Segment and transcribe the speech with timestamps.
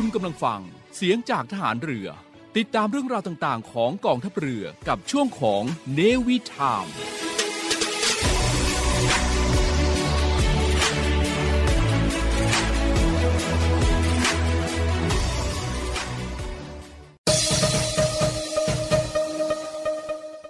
[0.00, 0.60] คุณกำลังฟัง
[0.96, 2.08] เสียงจากทหารเรือ
[2.56, 5.62] ติดตามเรื่องราวต่างๆ ของกองทัพเรือกับช่วงของ
[5.94, 6.86] เนวิทาม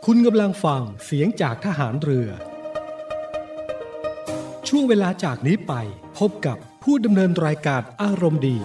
[0.07, 2.29] คุณกำลังฟังเสียงจากทหารเรือ
[4.69, 5.73] ช่วงเวลาจากนี้ไป
[6.19, 8.59] พบกับผู้ดำเนินรายการอารมณ์ดี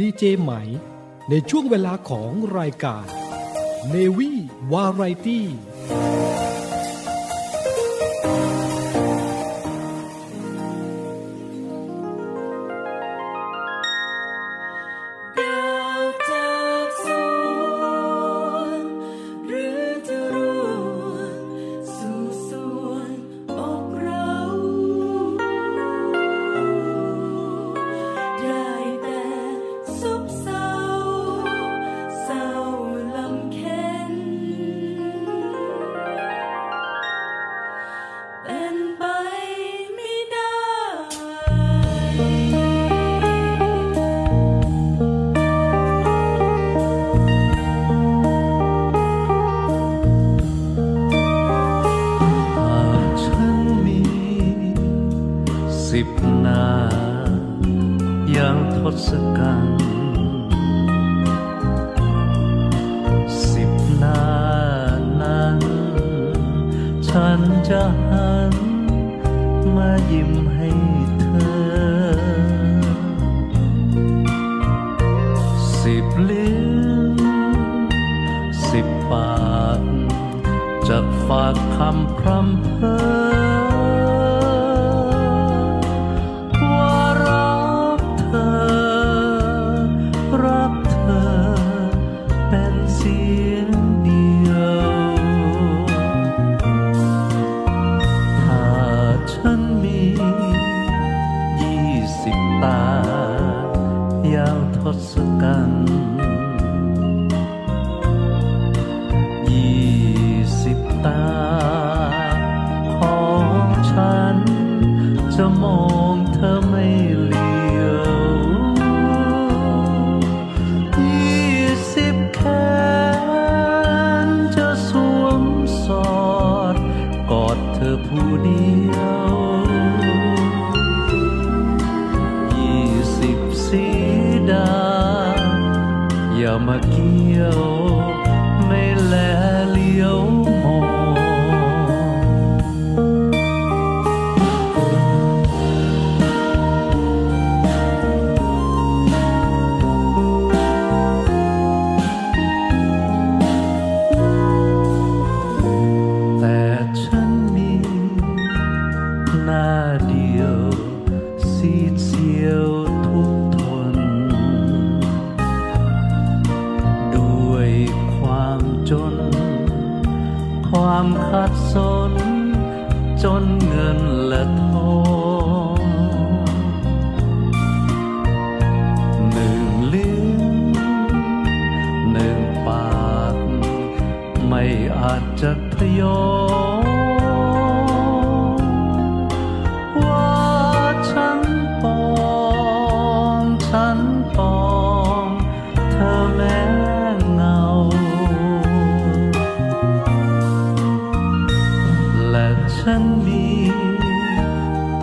[0.00, 0.52] ดีเจไหม
[1.30, 3.06] ในช่วงเวลาของรายการ
[3.90, 4.32] เนวี
[4.72, 5.46] วาไรตี้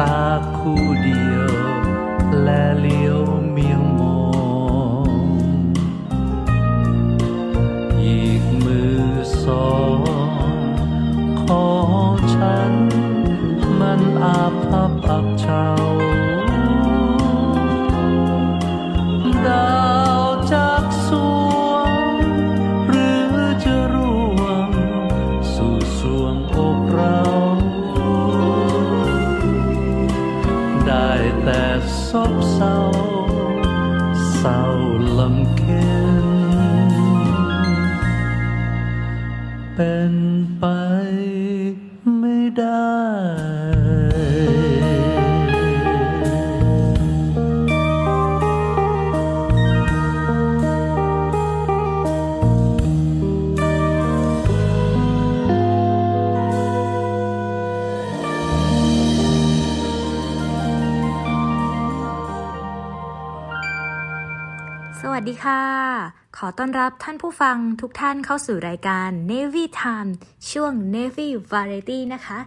[0.02, 0.41] ตา
[66.60, 70.12] ต้อนรับท่านผู้ฟังทุกท่านเข้าสู่รายการ Navy Time
[70.52, 72.40] ช่วง Navy Variety นะคะ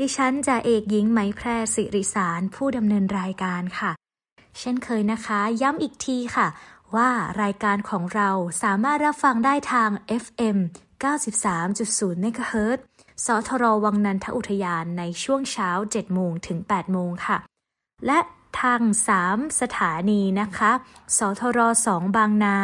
[0.00, 3.92] ดิฉันจะเอกหญิงไหมแพรสิริสาร ผู้ดำเนินรายการค่ะ
[4.58, 6.48] เช่นเคยนะคะ ย้ำอีกทีค่ะ
[6.96, 7.10] ว่า
[7.42, 8.30] รายการของเรา
[8.62, 9.90] สามารถรับฟังได้ทาง
[10.24, 10.58] FM
[11.02, 12.78] 93.0 MHz
[13.24, 17.38] สทรวังนันทอุทยานในช่วงเช้า 7 โมงถึง 8 โมงค่ะ
[18.06, 18.18] และ
[18.60, 18.80] ทาง
[19.20, 20.72] 3 สถานีนะคะ
[21.18, 21.58] สทร
[21.88, 22.58] 2บางนา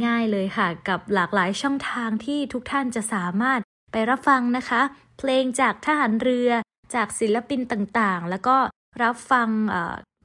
[0.05, 3.59] ง่ายๆเลยค่ะ กับหลากหลายช่องทางที่ทุกท่านจะสามารถ
[3.91, 4.81] ไปรับฟังนะคะ
[5.17, 6.49] เพลงจากทหารเรือ
[6.93, 8.57] จากศิลปินต่างๆ แล้วก็
[9.03, 9.47] รับฟัง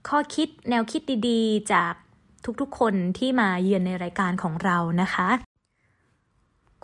[0.09, 1.93] ข้อคิดแนวคิดดีๆ จาก
[2.61, 5.29] ทุกๆ คนที่มาเยือนในรายการของเรานะคะ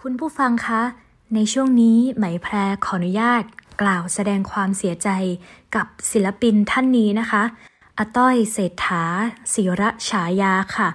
[0.00, 0.82] คุณผู้ฟังคะ
[1.34, 3.42] ในช่วงนี้ไหมแพรขออนุญาต
[3.82, 5.08] กล่าวแสดงความเสียใจ
[5.76, 7.42] กับศิลปินท่านนี้นะคะ
[7.98, 9.04] อาต้อยเศรษฐา
[9.54, 10.88] ศิระฉายาค่ะ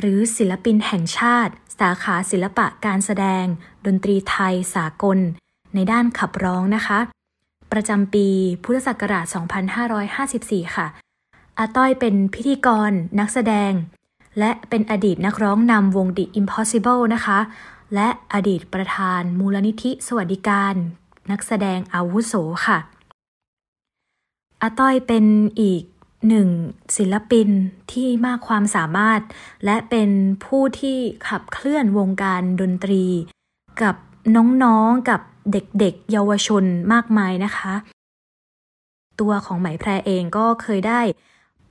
[0.00, 3.44] หรือศิลปินแห่งชาติ สาขาศิลปะการแสดง
[3.86, 5.18] ดนตรีไทยสากล
[5.74, 6.98] ในด้านขับร้องนะคะ
[7.72, 8.26] ประจำปี
[8.64, 9.26] พุทธศักราช
[10.00, 10.86] 2554 ค่ะ
[11.58, 13.72] อาต้อยเป็นพิธีกร นักแสดง
[14.38, 17.38] และเป็นอดีตนักร้องนำวง The Impossible นะคะ
[17.94, 20.74] และอดีตประธานมูลนิธิสวัสดิการ
[21.30, 22.34] นักแสดงอาวุโส
[22.66, 22.78] ค่ะ
[24.62, 25.24] อาต้อยเป็น
[25.60, 25.82] อีก
[26.28, 26.48] หนึ่ง
[26.96, 27.48] ศิลปิน
[27.92, 29.20] ที่มากความสามารถ
[29.64, 30.10] และเป็น
[30.44, 33.04] ผู้ที่ขับเคลื่อนวงการดนตรี
[33.82, 33.96] กับ
[34.36, 35.20] น้องๆกับ
[35.52, 37.74] เด็กๆ เยาวชนมากมายนะคะ
[39.20, 41.00] ตัวของไหมแพรเองก็เคยได้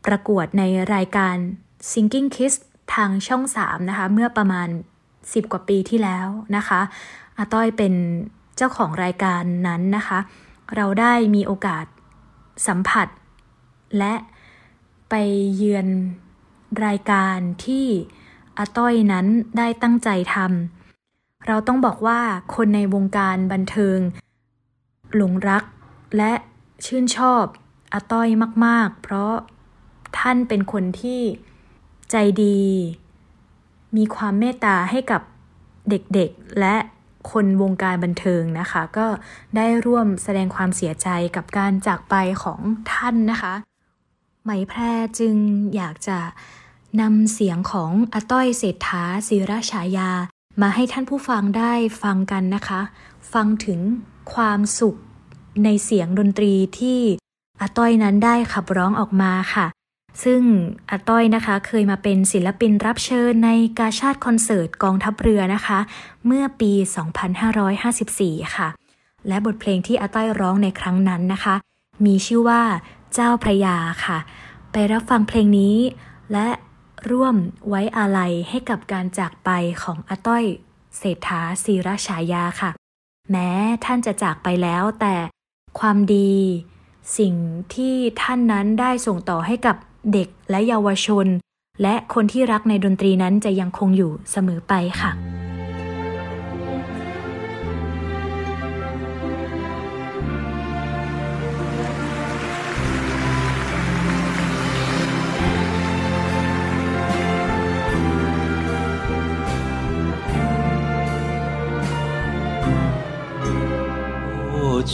[0.06, 0.64] ประกวดใน
[0.94, 1.36] รายการ
[1.92, 2.54] Singing Kiss
[2.94, 4.68] ทางช่อง 3 นะคะ เมื่อประมาณ
[5.10, 6.82] 10 กว่าปีที่แล้วนะคะ
[7.38, 7.94] อาต้อยเป็น
[8.58, 10.20] เจ้าของรายการนั้นนะคะ
[10.76, 11.86] เราได้มีโอกาส
[12.68, 13.08] สัมผัส
[13.98, 14.14] และ
[15.10, 15.16] ไป
[15.56, 15.88] เยือน
[16.86, 17.88] รายการที่
[18.58, 19.26] อาต้อยนั้น
[19.58, 22.20] ได้ตั้งใจทำเราต้องบอกว่า
[22.56, 24.00] คนในวงการบันเทิง
[25.16, 25.64] หลงรัก
[26.18, 26.34] และ
[26.86, 27.44] ชื่นชอบ
[27.94, 28.28] อาต้อย
[28.66, 29.34] มาก ๆ เพราะ
[30.18, 31.22] ท่านเป็นคนที่
[32.12, 32.62] ใจดี
[33.98, 35.22] มีความเมตตาให้กับ
[35.90, 36.76] เด็กๆ และ
[37.32, 39.08] คนวงการบันเทิงนะคะ ก็
[39.56, 42.60] ได้ร่วมแสดงความเสียใจกับการจากไปของ
[42.94, 43.54] ท่านนะคะ
[44.50, 44.82] ไหมแพร
[45.20, 45.36] จึง
[45.76, 46.20] อยากจะ
[47.02, 50.12] นำเสียงของอาต้อยเศรษฐาศิราชายา
[50.62, 51.74] มาให้ท่านผู้ฟังได้
[52.04, 52.82] ฟังกันนะคะ
[53.34, 53.80] ฟังถึง
[54.34, 54.96] ความสุข
[55.64, 57.00] ในเสียงดนตรีที่
[57.62, 59.68] อาต้อยนั้นได้ขับร้องออกมาค่ะ
[60.24, 60.42] ซึ่ง
[60.92, 63.50] อาต้อยนะคะเคยมาเป็นศิลปินรับเชิญใน
[63.80, 65.80] กาชาติคอนเสิร์ตกองทัพเรือนะคะ
[66.26, 66.72] เมื่อปี
[67.44, 68.70] 2554 ค่ะ
[69.28, 71.56] และบทเพลงที่อาต้อยร้องในครั้งนั้นนะคะ
[72.06, 72.62] มีชื่อว่า
[73.14, 74.18] เจ้าพระยาค่ะ
[74.72, 75.78] ไปรับฟังเพลงนี้
[76.34, 76.48] และ
[77.12, 77.36] ร่วม
[77.70, 79.50] ไว้อาลัยให้กับการจากไป
[79.84, 80.44] ของอาต้อย
[80.98, 82.72] เศรษฐาศีรฉายาค่ะ
[83.32, 83.50] แม้
[83.86, 85.16] ท่านจะจากไปแล้วแต่
[85.80, 86.34] ความดี
[87.18, 87.34] สิ่ง
[87.76, 89.76] ที่ท่านนั้นได้ส่งต่อให้กับ
[90.14, 91.28] เด็กและเยาวชน
[91.82, 95.12] และคนที่รักในดนตรีนั้นจะยังคงอยู่เสมอไปค่ะ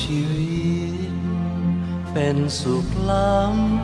[0.01, 0.65] ชีวิ
[1.12, 1.13] ต
[2.13, 3.36] เป็นสุขล้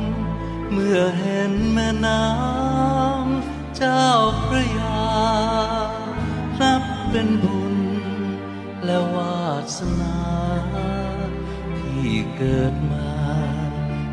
[0.09, 4.07] ำ เมื่อเห็นแม่น้ำเจ้า
[4.45, 5.03] พระยา
[6.61, 7.75] นับเป็นบุญ
[8.85, 10.19] และวาสนา
[11.79, 13.11] ที่เกิดมา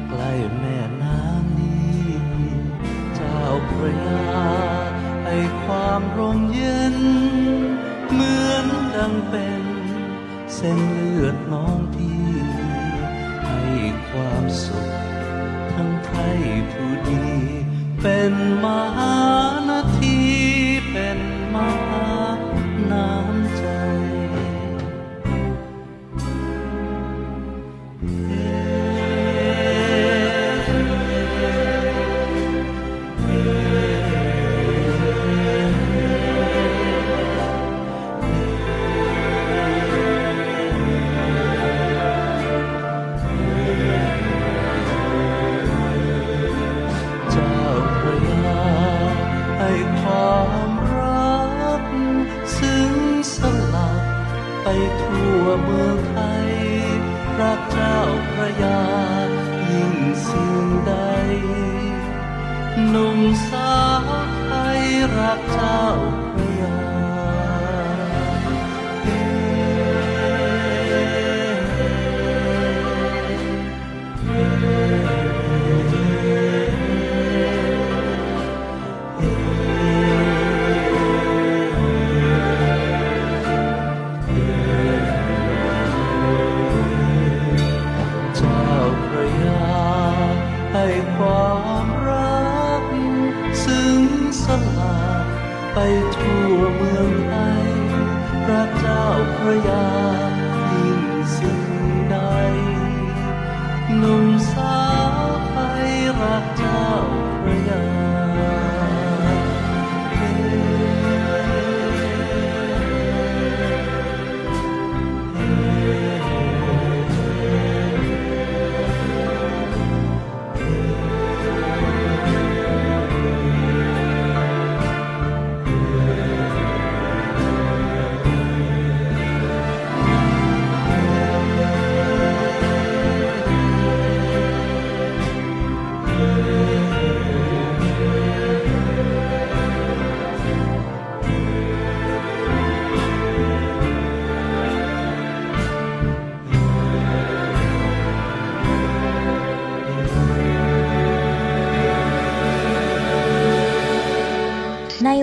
[0.09, 2.07] ใกล้แม่น้ำนี้
[3.16, 4.28] เจ้าพระยา
[5.25, 6.97] ให้ความร่มเย็น
[8.12, 9.67] เหมือนดังเป็น
[10.55, 12.26] เส้นเลือดน้องพี่
[13.43, 13.62] ให้
[14.09, 14.88] ความสุข
[15.73, 16.38] ทั้งไทย
[16.71, 17.26] ผู้ดี
[18.00, 19.17] เป็นมา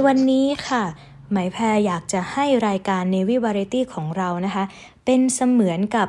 [0.05, 0.83] วันนี้ค่ะ
[1.31, 4.63] หมายแพรอยากจะให้รายการ Navy Variety ของเรานะคะ
[5.05, 6.07] เป็นเสมือนกับ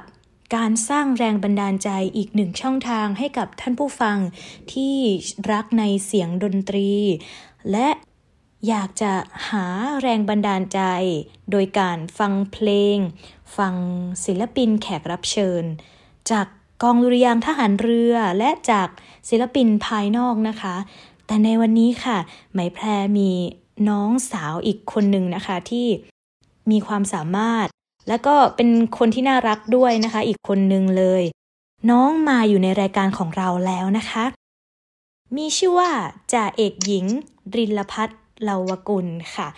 [0.57, 4.17] การสร้างแรงบันดาลใจอีกหนึ่งช่องทางให้กับท่านผู้ฟัง
[4.73, 4.97] ที่
[5.53, 6.91] รักในเสียงดนตรี
[7.71, 7.89] และ
[8.69, 9.13] อยากจะ
[9.49, 9.67] หา
[10.01, 10.81] แรงบันดาลใจ
[11.51, 12.97] โดยการฟังเพลง
[13.57, 13.75] ฟัง
[14.25, 15.63] ศิลปินแขกรับเชิญ
[16.31, 16.47] จาก
[16.83, 18.89] กองดุริยางทหารเรือและจาก
[19.29, 20.77] ศิลปินภายนอกนะคะ
[21.27, 22.19] แต่ในวันนี้ค่ะ
[22.53, 22.87] ไหมแพร
[23.19, 23.31] มี
[23.89, 25.89] น้องสาวอีกคนหนึ่งนะคะที่
[26.71, 27.67] มีความสามารถ
[28.09, 28.69] แล้วก็เป็น
[28.99, 31.23] คนที่น่ารักด้วยนะคะ อีกคนหนึ่งเลย
[31.91, 34.25] น้องมาอยู่ในรายการของเราแล้วนะคะ
[35.37, 35.91] มีชื่อว่า
[36.33, 37.07] จ่าเอกหญิง
[37.57, 39.49] รินลพัฒน์เลาวกุลค่ะ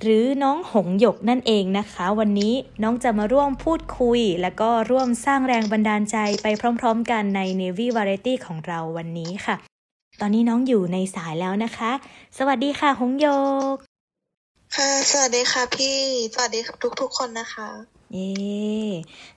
[0.00, 6.46] หรือน้องหงหยกนั่นเองนะคะ วันนี้น้องจะมาร่วมพูดคุย แล้วก็ร่วมสร้างแรงบันดาลใจไป
[6.80, 9.56] พร้อม ๆ กันใน Navy Variety ของเราวันนี้ค่ะ
[10.20, 11.90] ตอนนี้น้องอยู่ในสายแล้วนะคะ
[12.38, 13.26] สวัสดีค่ะหงหย
[13.74, 13.76] ก
[14.76, 15.98] ค่ะ สวัสดีค่ะพี่
[16.34, 16.60] สวัสดี
[17.00, 17.68] ทุกๆคนนะคะ
[18.12, 18.34] เย้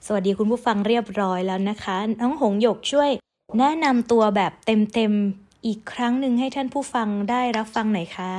[0.06, 3.10] สวัสดีคุณผู้ฟังเรียบร้อยแล้วนะคะ น้องหงหยกช่วย
[3.58, 8.34] แนะนำตัวแบบเต็มๆอีกครั้งหนึ่งให้ท่านผู้ฟังได้รับฟังหน่อยค่ะ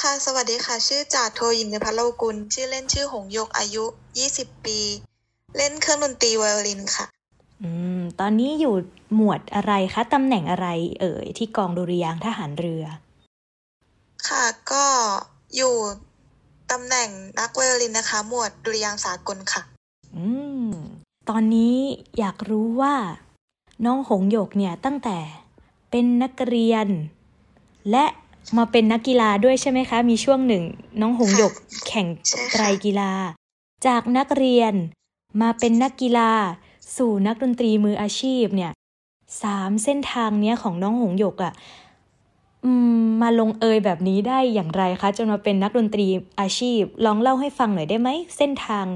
[0.00, 3.84] ค่ะ สวัสดีค่ะ ชื่อจ่าโทยินพัทรกุล ชื่อเล่นชื่อหงโยกอายุ
[4.24, 4.78] 20 ปี
[5.56, 7.19] เล่นเครื่องดนตรีไวโอลินค่ะอืม
[8.20, 8.74] ตอนนี้อยู่
[9.14, 10.68] หมวดอะไรคะตำแหน่งอะไร
[11.00, 12.84] เอ่ยที่กองดุริยางค์ทหารเรือ
[14.28, 14.84] ค่ะก็
[15.56, 15.74] อยู่
[16.70, 19.62] ตำแหน่งนักไวโอลินนะคะ หมวดดุริยางค์สากลค่ะ
[20.16, 20.26] อื
[20.66, 20.68] ม
[21.30, 21.76] ตอนนี้
[22.18, 22.94] อยากรู้ว่า
[23.84, 25.18] น้องหงหยกเนี่ยตั้งแต่
[25.90, 26.86] เป็นนักเรียน
[27.90, 28.04] และ
[28.56, 30.64] มาเป็นนักกีฬาด้วยใช่ไหมคะ มีช่วงหนึ่ง
[31.00, 31.52] น้องหงหยก
[31.86, 33.12] แข่งใช่ค่ะไตรกีฬา
[33.86, 34.74] จากนักเรียน
[35.40, 36.30] มาเป็นนักกีฬา
[36.96, 38.72] สู่นักดนตรีมืออาชีพเนี่ย
[39.42, 41.52] สามเส้นทางเนี้ยของน้องหงหยกอะ่ะ
[43.22, 46.06] มาลงเอยแบบนี้ได้อย่างไรคะจนมาเป็นนักดนตรี
[46.40, 48.86] อาชีพ ลองเล่าให้ฟังหน่อยได้ไหมเส้นทาง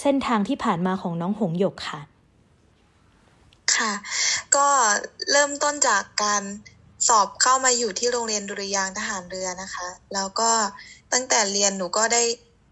[0.00, 2.00] เส้นทางที่ผ่านมาของน้องหงหยกค่ะ
[3.74, 3.92] ค่ะ
[4.56, 4.68] ก็
[5.30, 6.42] เริ่มต้นจากการ
[7.08, 10.50] สอบเข้ามาอยู่ที่โรงเรียนดุริยางทหารเรือนะคะ แล้วก็
[11.12, 12.22] ตั้งแต่เรียนหนูก็ได้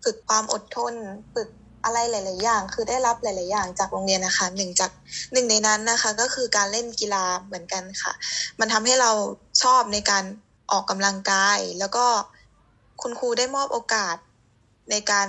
[0.05, 0.95] ฝึกความอดทน
[1.35, 1.49] ฝึก
[1.85, 4.91] อะไรหลาย ๆ อย่าง คือได้รับหลาย ๆ อย่างจากโรงเรียนนะคะหนึ่งจาก
[5.33, 8.13] หนึ่งในนั้นนะคะ ก็คือการเล่นกีฬาเหมือนกันค่ะ
[8.61, 9.11] มันทำให้เรา
[9.63, 10.25] ชอบในการ
[10.73, 12.07] ออกกำลังกาย แล้วก็
[13.03, 14.17] คุณครูได้มอบโอกาส
[14.91, 15.29] ในการ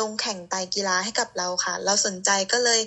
[0.00, 2.80] ลงแข่งไตรกีฬาให้กับเราค่ะ เราสนใจก็เลย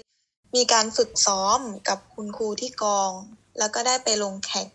[0.55, 3.11] มีการฝึกซ้อมกับคุณครูที่กอง
[3.59, 4.67] แล้วก็ได้ไปลงแข่ง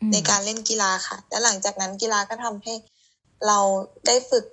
[0.00, 2.74] อืมในการเล่นกีฬาค่ะ และหลังจากนั้นกีฬาก็ทำให้
[3.46, 3.58] เรา
[4.06, 4.44] ได้ฝึก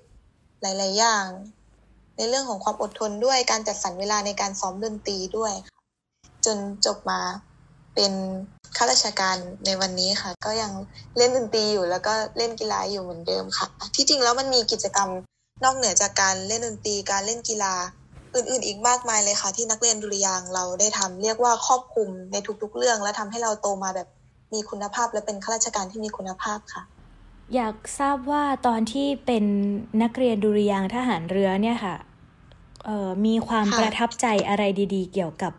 [0.61, 1.27] หลาย ๆ อย่าง
[2.17, 5.53] ในเรื่องของความอดทนด้วยการจัดสรรเวลาในการซ้อมดนตรีด้วย
[6.45, 7.21] จนจบมา
[7.95, 8.13] เป็น
[8.77, 10.71] ข้าราชการในวันนี้ค่ะ ก็ยัง
[11.17, 15.09] เล่นดนตรีอยู่แล้วก็เล่นกีฬาอยู่เหมือนเดิมค่ะ ที่จริงแล้วมันมีกิจกรรม
[15.63, 17.73] นอกเหนือจากการเล่นดนตรีการเล่นกีฬา
[18.35, 24.07] อื่นๆ อีกมากมายเลยค่ะ ที่นักเรียนดุริยางเราได้ทำเรียกว่าครอบคลุมในทุกๆ เรื่อง และทำให้เราโตมาแบบ
[24.53, 26.83] มีคุณภาพและเป็นข้าราชการที่มีคุณภาพค่ะ
[27.55, 29.45] อยากทราบว่าตอนที่เป็น
[30.03, 31.95] นักเรียนดุริยางทหารเรือเนี่ยค่ะ
[33.25, 34.63] มีความประทับใจอะไร
[34.95, 35.53] ดีๆ เกี่ยวกับ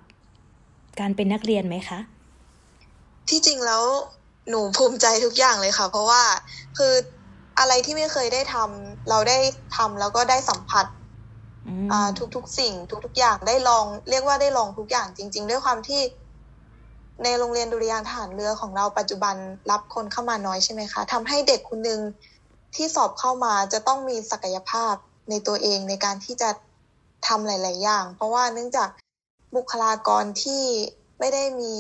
[1.01, 1.99] การเป็นนักเรียนไหมคะ
[3.29, 3.85] ที่จริงแล้ว
[4.49, 6.23] หนูภูมิใจทุกอย่างเลยค่ะ เพราะว่า
[6.79, 6.93] คือ
[7.59, 9.39] อะไรที่ไม่เคยได้ทำเราได้
[9.77, 10.87] ทำแล้วก็ได้สัมผัส
[12.37, 16.01] ทุกๆสิ่ง ทุกๆอย่างได้ลอง เรียกว่าได้ลองทุกอย่างจริง ๆ ด้วยความที่
[17.25, 19.35] ในโรงเรียนดุริยางทหารเรือของเราปัจจุบัน
[19.71, 22.01] รับคนเข้ามาน้อยใช่ไหมคะทำให้เด็กคนหนึ่ง
[22.75, 24.95] ที่สอบเข้ามาจะต้องมีศักยภาพ
[25.31, 26.51] ในตัวเองในการที่จะ
[27.27, 28.89] ทำหลาย ๆ อย่าง เพราะว่าเนื่องจาก
[29.57, 30.63] บุคลากรที่
[31.19, 31.75] ไม่ได้มี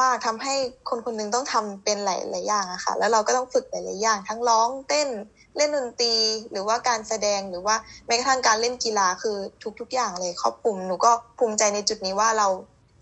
[0.00, 0.54] มากทำให้
[0.88, 5.08] คนคนนึงต้องทำเป็นหลาย ๆ อย่างอะค่ะ แล้วเราก็ต้องฝึกหลาย ๆ อย่าง ทั้งร้องเต้น
[5.56, 6.14] เล่นดนตรี
[6.50, 9.36] หรือว่าการแสดงหรือว่าแม้กระทั่งการเล่นกีฬาคือ
[9.80, 12.48] ทุก ๆ อย่างเลยครอบคลุมหนูก็ภูมิใจในจุดนี้ว่าเรา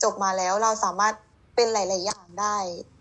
[0.03, 1.15] จบมาแล้วเราสามารถ
[1.55, 2.57] เป็นหลาย ๆ อย่างได้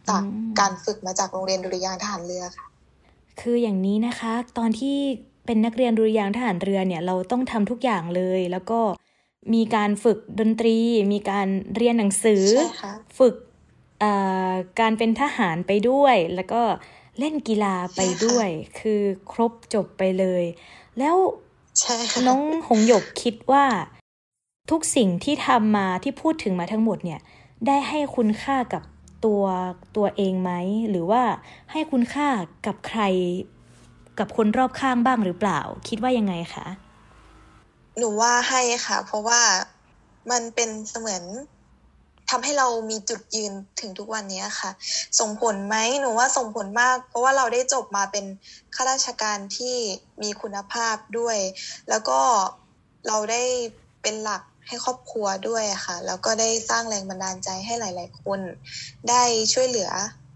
[0.09, 0.23] จาก
[0.59, 2.65] การฝึกมาจากโรงเรียนดุริยางทหารเรือค่ะ
[3.41, 4.97] คืออย่างนี้นะคะ ตอนที่
[5.45, 8.79] เป็นนักเรียนดุริยางทหารเรือเนี่ยเราต้องทำทุกอย่างเลย แล้วก็
[9.53, 10.77] มีการฝึกดนตรี
[11.13, 12.43] มีการเรียนหนังสือ
[13.17, 13.35] ฝึก
[14.79, 16.61] การเป็นทหารไปด้วย แล้วก็
[17.19, 18.47] เล่นกีฬาไปด้วย
[18.79, 20.43] คือครบจบไปเลย
[20.99, 21.15] แล้ว
[22.27, 23.65] น้องหงหยกคิดว่า
[24.71, 27.19] ทุกสิ่งที่ทำมาที่พูดถึงมาทั้งหมดเนี่ย
[27.67, 28.83] ได้ให้คุณค่ากับ
[29.25, 29.43] ตัว
[29.95, 30.51] ตัวเองไหม
[30.89, 31.23] หรือว่า
[31.71, 32.27] ให้คุณค่า
[32.65, 33.01] กับใคร
[34.19, 36.65] กับคนรอบข้างบ้างหรือเปล่า คิดว่ายังไงคะ
[37.97, 39.41] หนูว่าให้ค่ะ เพราะว่า
[40.31, 41.23] มันเป็นเสมือน
[42.29, 44.71] ทำให้เรามีจุดยืนถึงทุกวันนี้ค่ะ
[45.19, 48.25] ส่งผลไหมหนูว่าส่งผลมาก เพราะว่าเราได้จบมาเป็น
[48.75, 49.75] ข้าราชการที่
[50.21, 51.37] มีคุณภาพด้วย
[51.89, 52.19] แล้วก็
[53.07, 53.43] เราได้
[54.01, 58.39] เป็นหลักให้ครอบครัวด้วยค่ะ แล้วก็ได้สร้างแรงบันดาลใจให้หลาย ๆ คน
[59.09, 59.23] ได้
[59.53, 59.89] ช่วยเหลือ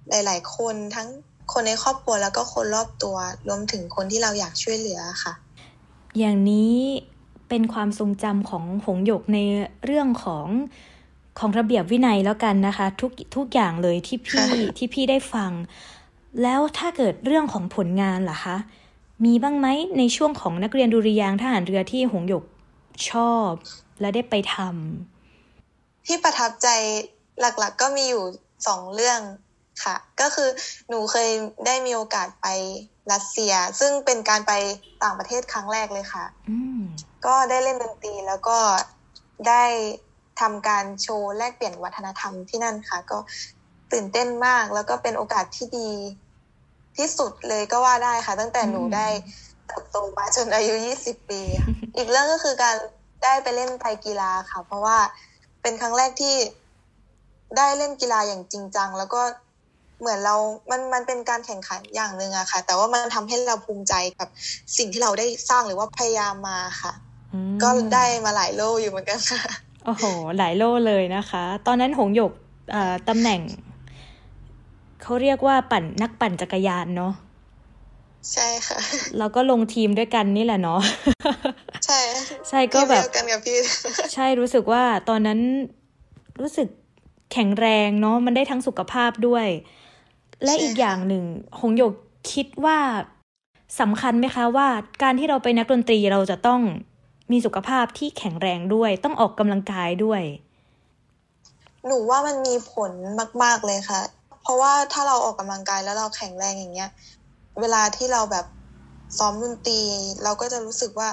[0.10, 1.10] หลาย ๆ คนทั้ง
[1.52, 3.16] คนในครอบครัวแล้วก็คนรอบตัว
[3.48, 5.34] รวมถึงคนที่เราอยากช่วยเหลือค่ะ
[6.20, 6.76] อย่างนี้
[7.50, 9.38] เป็นความทรงจำของหงหยกใน
[9.86, 10.48] เรื่องของ
[11.40, 15.52] ของระเบียบวินัยแล้วกันนะคะ ทุกทุกอย่างเลยที่พี่ที่พี่ได้ฟัง
[16.42, 18.58] แล้วถ้าเกิดเรื่องของผลงานล่ะคะ
[19.26, 22.44] มีบ้างไหมในช่วงของนักเรียนดุริยางทหารเรือที่หงหยก
[23.10, 23.52] ชอบ
[24.00, 26.68] และได้ไปทำที่ประทับใจ
[27.40, 28.24] หลักๆก็มีอยู่
[28.68, 29.20] สองเรื่อง
[29.84, 30.50] ค่ะ ก็คือ
[30.90, 31.30] หนูเคย
[31.66, 32.48] ได้มีโอกาสไป
[33.12, 34.54] รัสเซีย ซึ่งเป็นการไป
[35.04, 36.26] ต่างประเทศครั้งแรกเลยค่ะ
[37.26, 38.58] ก็ได้เล่นดนตรีแล้วก็
[39.48, 39.64] ได้
[40.42, 43.18] ทำการโชว์แลกเปลี่ยนวัฒนธรรมที่นั่นค่ะ ก็
[43.92, 45.92] ตื่นเต้นมากแล้วก็เป็นโอกาสที่ดี
[46.98, 49.08] ที่สุดเลยก็ว่าได้ค่ะ ตั้งแต่หนูได้
[49.68, 51.42] เติบโตมาจนอายุยี่สิบปี
[51.96, 52.76] อีกเรื่องก็คือการ
[53.24, 54.98] ได้ไปเล่นไทยกีฬาค่ะ เพราะว่า
[55.62, 56.36] เป็นครั้งแรกที่
[57.58, 59.22] ได้เล่นกีฬาอย่างจริงจัง แล้วก็
[60.00, 60.36] เหมือนเรา
[60.72, 64.28] มันมันเป็นการแข่งขันอย่างหนึ่งอะค่ะ แต่ว่ามันทำให้เราภูมิใจกับ
[64.78, 66.94] สิ่งที่เราได้สร้างหรือว่าพยายามมาค่ะ
[67.64, 69.42] ก็ได้มาหลายโลอยู่เหมือนกันค่ะ
[69.86, 70.04] โอ้โห
[70.38, 72.32] หลายโล่เลยนะคะ ตอนนั้นหงหยก
[73.10, 73.42] ตำแหน่ง
[75.02, 77.14] เขาเรียกว่าปั่นนักปั่นจักรยานเนาะ
[78.34, 78.80] ใช่ค่ะ
[79.18, 80.82] เราก็ลงทีมด้วยกันนี่แหละเนาะ
[81.86, 82.00] ใช่
[82.50, 83.58] ใช่ก็แบบกันกับพี่
[84.14, 85.40] ใช่รู้สึกว่าตอนนั้น
[86.42, 86.68] รู้สึก
[87.34, 89.48] แข็งแรงเนาะมันได้ทั้งสุขภาพด้วย
[90.44, 91.26] และอีกอย่างหนึ่ง
[91.60, 91.94] หงหยก
[92.34, 92.80] คิดว่า
[93.80, 94.68] สำคัญไหมคะว่า
[95.04, 96.62] การที่เราไปนักดนตรีเราจะต้อง
[97.32, 100.22] มีสุขภาพที่แข็งแรงด้วย ต้องออกกำลังกายด้วย
[101.86, 102.92] หนูว่ามันมีผล
[103.44, 104.02] มาก ๆเลยค่ะ
[104.42, 106.90] เพราะว่าถ้าเราออกกำลังกายแล้วเราแข็งแรงอย่างเงี้ย
[107.60, 108.46] เวลาที่เราแบบ
[109.18, 109.80] ซ้อมดนตรี
[110.24, 111.10] เราก็จะรู้สึกว่า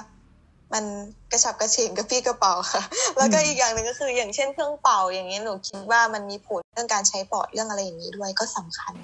[0.72, 0.84] มัน
[1.32, 2.82] กระฉับกระเฉงกับพี่กระเป๋าค่ะ
[3.18, 8.94] แล้วก็อีกอย่างหนึ่งก็คืออย่างเช่นเครื่องเป่าอย่างเงี้ยหนูคิดว่ามันมีผลเรื่องการใช้ปอดเรื่องอะไรอย่างนี้ด้วยก็สำคัญ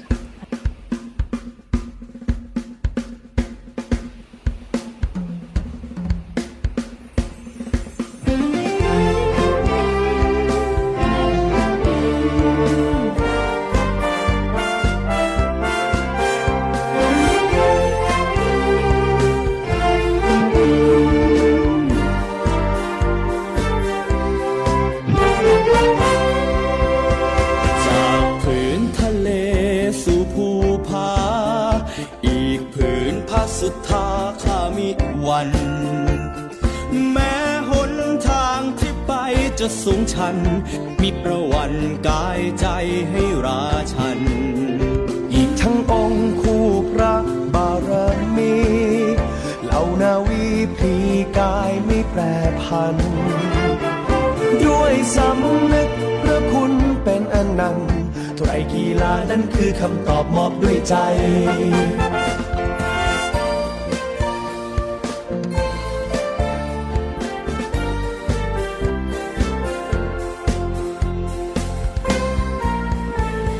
[59.64, 60.94] คือคำตอบมอบด้วยใจ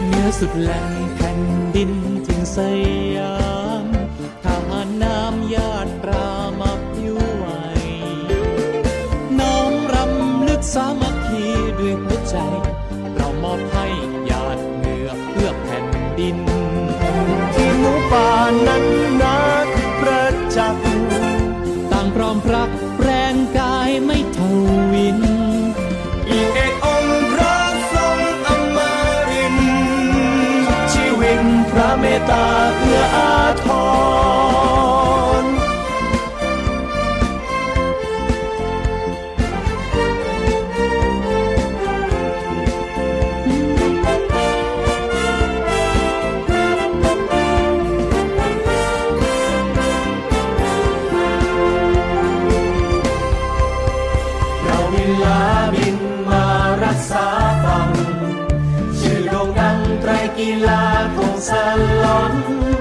[0.09, 0.91] เมื่อสุดแล้
[18.12, 18.31] ป่า
[18.66, 18.85] นั้น
[19.20, 19.38] นา
[19.75, 20.85] คือประจักษ์
[21.92, 22.70] ต่างพร้อมพรัก
[23.01, 24.51] แรงกายไม่เท่า
[24.92, 25.20] วิน
[26.31, 27.59] อีกเอกองค์พระ
[27.94, 28.79] ทรงอม
[29.31, 29.57] ริน
[30.92, 31.40] ชีวิต
[31.72, 32.46] พระเมตตา
[32.79, 33.32] เอื้ออา
[61.48, 62.72] ขอ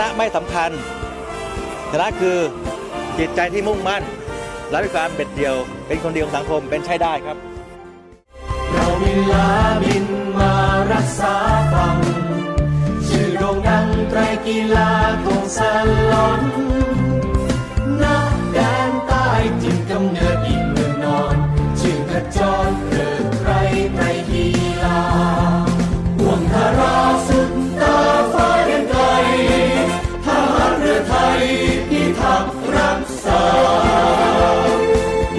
[0.00, 0.70] นะไม่สำคัญ
[1.90, 2.38] ชนะคือ
[3.18, 4.02] จิตใจที่มุ่งมั่น
[4.70, 5.54] และมีความเบ็ดเดี่ยว
[5.86, 7.36] เป็นคนดีของสังคมเป็นใช่ได้ครับ
[8.72, 9.50] เราบินลา
[9.82, 10.06] บิน
[10.36, 10.52] มา
[10.92, 11.34] รักษา
[11.72, 11.98] ฟัง
[13.08, 14.90] ชื่อโด่งดังไตรกีฬา
[15.24, 15.58] ของส
[16.12, 16.40] ลอน
[18.02, 18.58] นักแด
[18.90, 19.28] นใต้
[19.62, 21.36] ถิ่นกำเนิดอีกเมืองนอน
[21.80, 23.52] ชื่อกระจรเกิดไตร
[23.94, 24.46] ไตรกี
[24.82, 25.00] ฬา
[26.18, 26.96] ห่วงคารา
[27.28, 27.50] สุด
[31.90, 33.44] พิทักษ์รักษา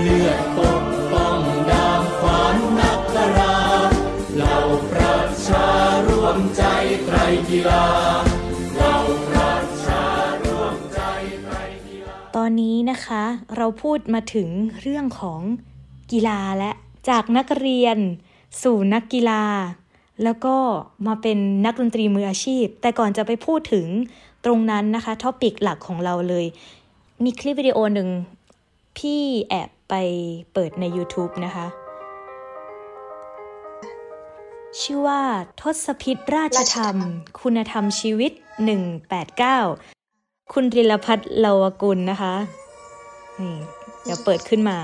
[0.02, 0.84] เลือดปก
[1.14, 3.58] ป้องดามขวานนักกรา
[4.36, 4.58] เหล่า
[4.92, 5.68] ประชา
[6.08, 6.64] ร่วมใจ
[7.06, 7.18] ไตร
[7.50, 7.86] กีฬา
[8.76, 8.96] เหล่า
[9.28, 10.04] ประชา
[10.44, 11.00] ร่วมใจ
[11.44, 11.56] ไตร
[11.88, 13.24] กีฬาตอนนี้นะคะ
[13.58, 14.50] เราพูดมาถึง
[14.82, 15.42] เรื่องของ
[16.12, 16.72] กีฬาและ
[17.10, 17.98] จากนักเรียน
[18.64, 19.44] สู่นักกีฬา
[20.24, 20.56] แล้วก็
[21.08, 23.88] มาเป็นนักดนตรีมืออาชีพ แต่ก่อนจะไปพูดถึง
[24.50, 26.46] ตรงนั้นนะคะ topic หลักของเราเลย
[27.24, 28.10] มีคลิปวิดีโอหนึ่ง
[28.98, 29.94] พี่แอบไป
[30.54, 31.68] เปิดใน YouTube นะคะ
[34.82, 35.22] ชื่อว่า
[35.62, 36.96] ทศพิธราชธรรม
[37.42, 38.32] คุณธรรมชีวิต
[39.58, 42.36] 189 คุณริลพัฒน์เลาวกุลนะคะ
[43.40, 43.56] นี่
[44.04, 44.78] เดี๋ยวเปิดขึ้นมา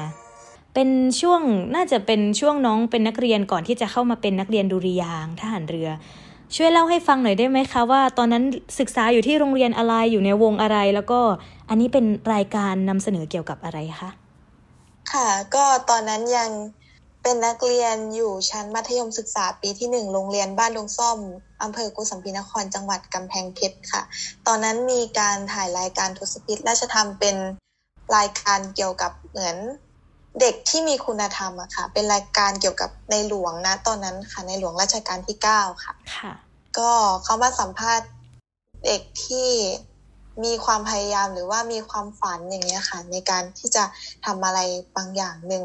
[0.74, 0.90] เป็น
[1.22, 1.42] ช่วง
[1.76, 5.90] น่าจะเป็นช่วงน้องเป็นนักเรียนก่อนที่จะเข้ามาเป็นนักเรียนดุริยางทหารเรือ
[6.56, 8.44] ช่วยเล่าให้ฟังหน่อยได้ไหมคะว่าตอนนั้น
[8.80, 11.20] ศึกษาอยู่ที่โรงเรียนอะไรอยู่ในวงอะไร แล้วก็
[11.70, 14.10] อันนี้เป็นรายการนำเสนอเกี่ยวกับอะไรคะ
[15.12, 16.50] ค่ะ ก็ตอนนั้นยัง
[17.24, 21.18] เป็นนักเรียนอยู่ชั้นมัธยมศึกษาปีที่หนึ่งโรงเรียนบ้านดงซ่อม
[21.64, 24.02] อำเภอกุสัมพีนครจังหวัดกำแพงเพชรค่ะ
[24.48, 27.36] ตอนนั้นมีการถ่ายรายการทศพิษราชธรรมเป็น
[28.16, 29.56] รายการเกี่ยวกับเหมือน
[30.42, 36.34] เด็กที่มีคุณธรรมอะค่ะ เป็นรายการเกี่ยวกับในหลวงนะตอนนั้นค่ะ ในหลวงรัชกาลที่เก้าค่ะค่ะ
[36.78, 36.92] ก็
[37.24, 38.08] เขามาสัมภาษณ์
[38.86, 39.50] เด็กที่
[40.44, 43.84] มีความพยายามหรือว่ามีความฝันอย่างเงี้ยค่ะ ในการที่จะ
[44.26, 44.60] ทำอะไร
[44.96, 45.64] บางอย่างหนึ่ง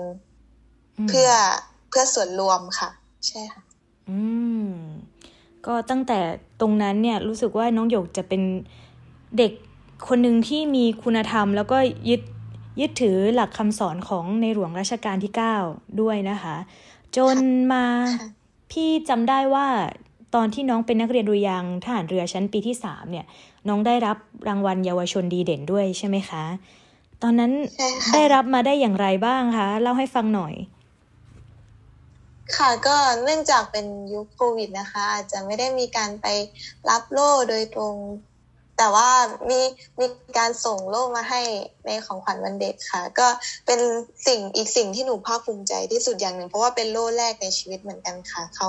[0.99, 1.31] อืมเพื่อ
[1.89, 2.91] เพื่อส่วนรวมค่ะ
[3.27, 3.63] ใช่ค่ะ
[4.11, 4.21] อื
[4.67, 4.69] ม
[5.67, 6.19] ก็ตั้งแต่
[6.61, 8.43] ตรงนั้นเนี่ยรู้สึกว่าน้องหยกจะเป็น
[9.39, 9.53] เด็ก
[10.09, 11.79] คนหนึ่งที่มีคุณธรรม แล้วก็
[12.09, 12.21] ยึด
[12.81, 15.33] ยึดถือหลักคำสอนของในหลวงรัชกาลที่
[15.67, 16.57] 9 ด้วยนะคะ
[17.17, 17.39] จน
[17.73, 17.85] มา
[18.19, 18.29] ค่ะ
[18.73, 19.67] พี่จำได้ว่า
[20.35, 23.27] ตอนที่น้องเป็นนักเรียนดุริยางค์ทหารเรือชั้นปีที่สามเนี่ย
[23.69, 24.17] น้องได้รับ
[24.49, 26.45] รางวัลเยาวชนดีเด่นด้วยใช่ไหมคะ
[27.23, 30.55] ตอนนั้นใช่ค่ะได้รับมาได้อย่างไรบ้างคะ เล่าให้ฟังหน่อย
[32.57, 36.27] ค่ะก็เนื่องจากเป็นยุคโควิดนะคะ อาจจะไม่ได้มีการไป
[36.89, 37.95] รับโล่โดยตรง
[38.79, 39.09] แต่ว่า
[39.51, 39.61] มี
[40.01, 40.07] มี
[40.39, 41.43] การส่งโล่มาให้
[41.87, 43.29] ในของขวัญวันเด็กค่ะ ก็
[43.67, 43.81] เป็น
[44.27, 48.69] สิ่งอีกสิ่งที่หนูภาคภูมิใจที่สุดอย่างหนึ่ง เพราะว่าเป็นโล่แรกในชีวิตเหมือนกันค่ะเขา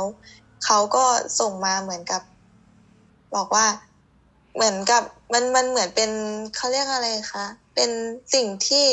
[0.65, 1.05] เขาก็
[1.39, 2.21] ส่งมาเหมือนกับ
[3.35, 3.65] บอกว่า
[4.55, 6.11] เหมือนกับมันมันเหมือนเป็น
[6.55, 7.45] เขาเรียกอะไรคะ
[7.75, 7.91] เป็น
[8.33, 8.85] สิ่งที่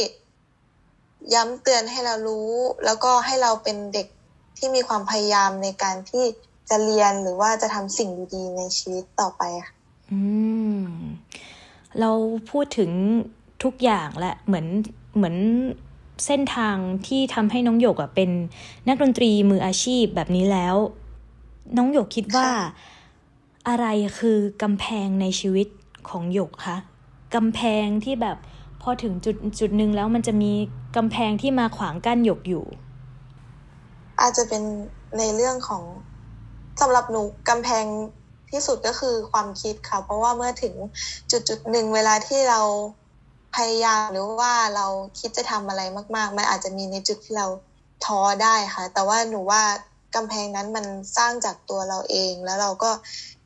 [1.34, 2.50] ย้ำเตือนให้เรารู้
[2.84, 4.06] แล้วก็ให้เราเป็นเด็ก
[4.58, 6.24] ที่มีความพยายามในการที่
[6.68, 9.74] จะเรียนหรือว่าจะทำสิ่งดีๆในชีวิตต่อไปค่ะ
[10.10, 10.18] อื
[10.65, 10.65] ม
[12.00, 12.10] เรา
[12.50, 12.90] พูดถึง
[13.62, 14.66] ทุกอย่างและเหมือน
[15.16, 15.36] เหมือน
[16.26, 18.30] เส้นทางที่ทำให้น้องหยกอะเป็น
[18.88, 20.76] นักดนตรีมืออาชีพแบบนี้แล้ว
[21.76, 22.48] น้องหยกคิดว่า
[23.68, 23.86] อะไร
[24.18, 25.68] คือกำแพงในชีวิต
[26.08, 26.76] ของหยกคะ
[27.34, 28.36] กำแพงที่แบบ
[28.82, 30.52] พอถึงจุดจุดหนึ่งแล้วมันจะมี
[30.96, 32.64] กำแพงที่มาขวางกั้นหยกอยู่
[34.20, 34.62] อาจจะเป็น
[35.18, 35.82] ในเรื่องของ
[36.80, 37.84] สำหรับหนูกำแพง
[38.50, 40.74] ที่สุดก็คือความคิดค่ะ เพราะว่าเมื่อถึง
[41.30, 42.60] จุดจุดหนึ่งเวลาที่เรา
[43.56, 44.86] พยายามหรือว่าเรา
[45.18, 45.82] คิดจะทำอะไร
[46.16, 47.46] มาก ๆ มันอาจจะมีในจุดที่เรา
[48.04, 49.62] ท้อได้ค่ะ แต่ว่าหนูว่า
[50.14, 52.90] กำแพงนั้นมันสร้างจากตัวเราเอง แล้วเราก็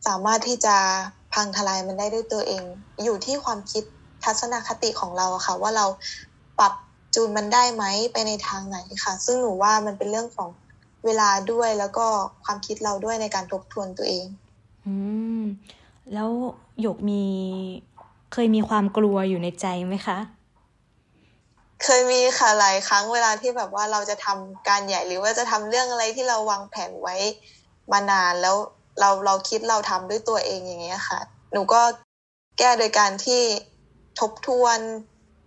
[0.07, 0.77] สามารถที่จะ
[1.35, 2.63] พังทลายมันได้ด้วยตัวเอง
[3.05, 3.85] อยู่ที่ความคิด
[4.25, 5.87] ทัศนคติของเราค่ะ ว่าเรา
[6.59, 6.73] ปรับ
[7.15, 10.51] จูนมันได้ไหมไปในทางไหนค่ะ ซึ่งหนูว่ามันเป็นเรื่องของ
[11.05, 12.07] เวลาด้วยแล้วก็
[12.45, 14.27] ความคิดเราด้วยในการทบทวนตัวเอง
[14.87, 14.95] อื
[15.41, 15.43] ม
[16.15, 16.31] แล้ว
[16.81, 17.23] หยกมี
[18.33, 20.19] เคยมีความกลัวอยู่ในใจไหมคะ
[21.85, 27.17] เคยมีค่ะหลายครั้งเวลาที่แบบว่าเราจะทำการใหญ่หรือว่าจะทำเรื่องอะไรที่เราวางแผนไว้
[27.93, 28.57] มานานแล้ว
[29.01, 31.21] เราเราคิดเราทำด้วยตัวเองอย่างเงี้ยค่ะ
[31.53, 31.81] หนูก็
[32.59, 33.43] แก้โดยการที่
[34.21, 34.79] ทบทวน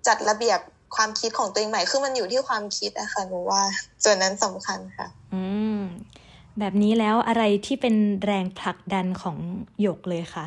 [0.07, 0.59] จัดระเบียบ
[0.95, 3.61] ความคิดของตัวเองใหม่คือมันอยู่ที่ความคิดอะค่ะหนูว่า
[4.03, 5.72] ส่วนนั้นสำคัญค่ะ อืม
[6.59, 9.37] แบบนี้แล้วอะไรที่เป็นแรงผลักดันของ
[9.81, 10.45] หยกเลยคะ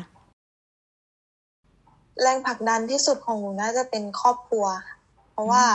[2.21, 4.65] แรงผลักดันที่สุดของหนูน่าจะเป็นครอบครัว
[5.31, 5.65] เพราะว่า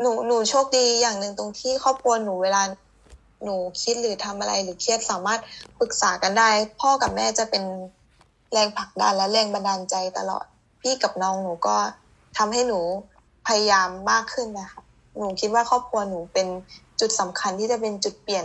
[0.00, 2.62] หนูหนูโชคดีอย่างหนึ่งตรงที่ครอบครัวหนูเวลา
[3.44, 5.40] หนูคิดหรือทำอะไรหรือเครียดสามารถ
[5.78, 6.48] ปรึกษากันได้
[6.80, 7.64] พ่อกับแม่จะเป็น
[8.52, 10.44] แรงผลักดันและแรงบันดาลใจตลอด
[10.82, 11.76] พี่กับน้องหนูก็
[12.36, 12.80] ทำให้หนู
[13.46, 14.82] พยายามมากขึ้นนะคะ
[15.18, 16.46] หนูคิดว่าครอบครัวหนูเป็น
[17.00, 18.44] จุดสำคัญที่จะเป็นจุดเปลี่ยน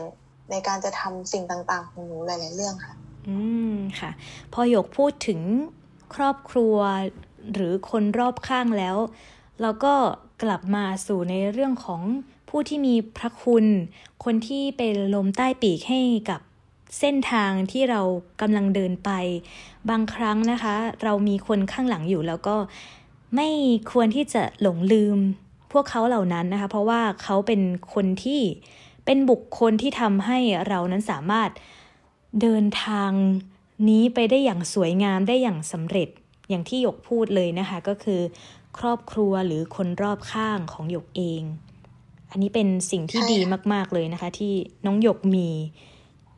[0.52, 2.94] ในการจะทำสิ่งต่างๆ ของหนูหลาย ๆ เรื่องค่ะ
[3.28, 3.38] อื
[3.74, 4.12] มค่ะ
[4.54, 5.42] พอหยกพูดถึง
[6.16, 6.78] ครอบครัว
[7.54, 8.98] หรือคนรอบข้างแล้ว
[9.62, 9.94] เราก็
[10.44, 12.02] กลับมาสู่ในเรื่องของ
[12.50, 13.66] ผู้ที่มีพระคุณ
[14.24, 16.42] คนที่เป็นลมใต้ปีกให้กับ
[17.00, 18.02] เส้นทางที่เรา
[18.42, 19.12] กำลังเดินไป
[19.90, 22.56] บางครั้งนะคะ เรามีคนข้างหลังอยู่แล้วก็
[23.36, 23.50] ไม่
[23.92, 25.18] ควรที่จะหลงลืม
[25.72, 27.62] พวกเขาเหล่านั้นนะคะ เพราะว่าเขาเป็น
[27.94, 28.42] คนที่
[29.06, 30.38] เป็นบุคคลที่ทำให้
[30.68, 31.50] เรานั้นสามารถ
[32.42, 33.12] เดินทาง
[33.90, 36.10] นี้ไปได้อย่างสวยงามได้อย่างสำเร็จ
[36.50, 38.22] อย่างที่หยกพูดเลยนะคะ ก็คือ
[38.78, 41.44] ครอบครัวหรือคนรอบข้างของหยกเอง
[42.32, 43.40] อันนี้เป็นสิ่งที่ดี
[43.74, 44.54] มาก ๆเลยนะคะ ที่
[44.86, 45.50] น้องหยกมี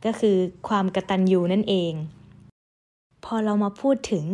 [0.04, 0.36] ก็คือ
[0.68, 1.92] ความกระตันยูนั่นเอง
[3.24, 4.24] พอเรามาพูดถึง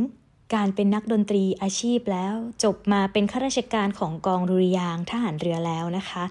[0.54, 6.24] การเป็นนักดนตรีอาชีพแล้ว จบมาเป็นข้าราชการของกองดุริยางทหารเรือแล้วนะคะ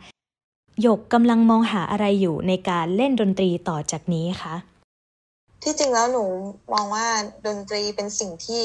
[0.82, 4.56] หยกกำลังมองหาอะไรอยู่ในการเล่นดนตรีต่อจากนี้คะ
[5.64, 6.26] ที่จริงแล้วหนู
[6.74, 7.08] มองว่า
[7.48, 8.62] ดนตรีเป็นสิ่งที่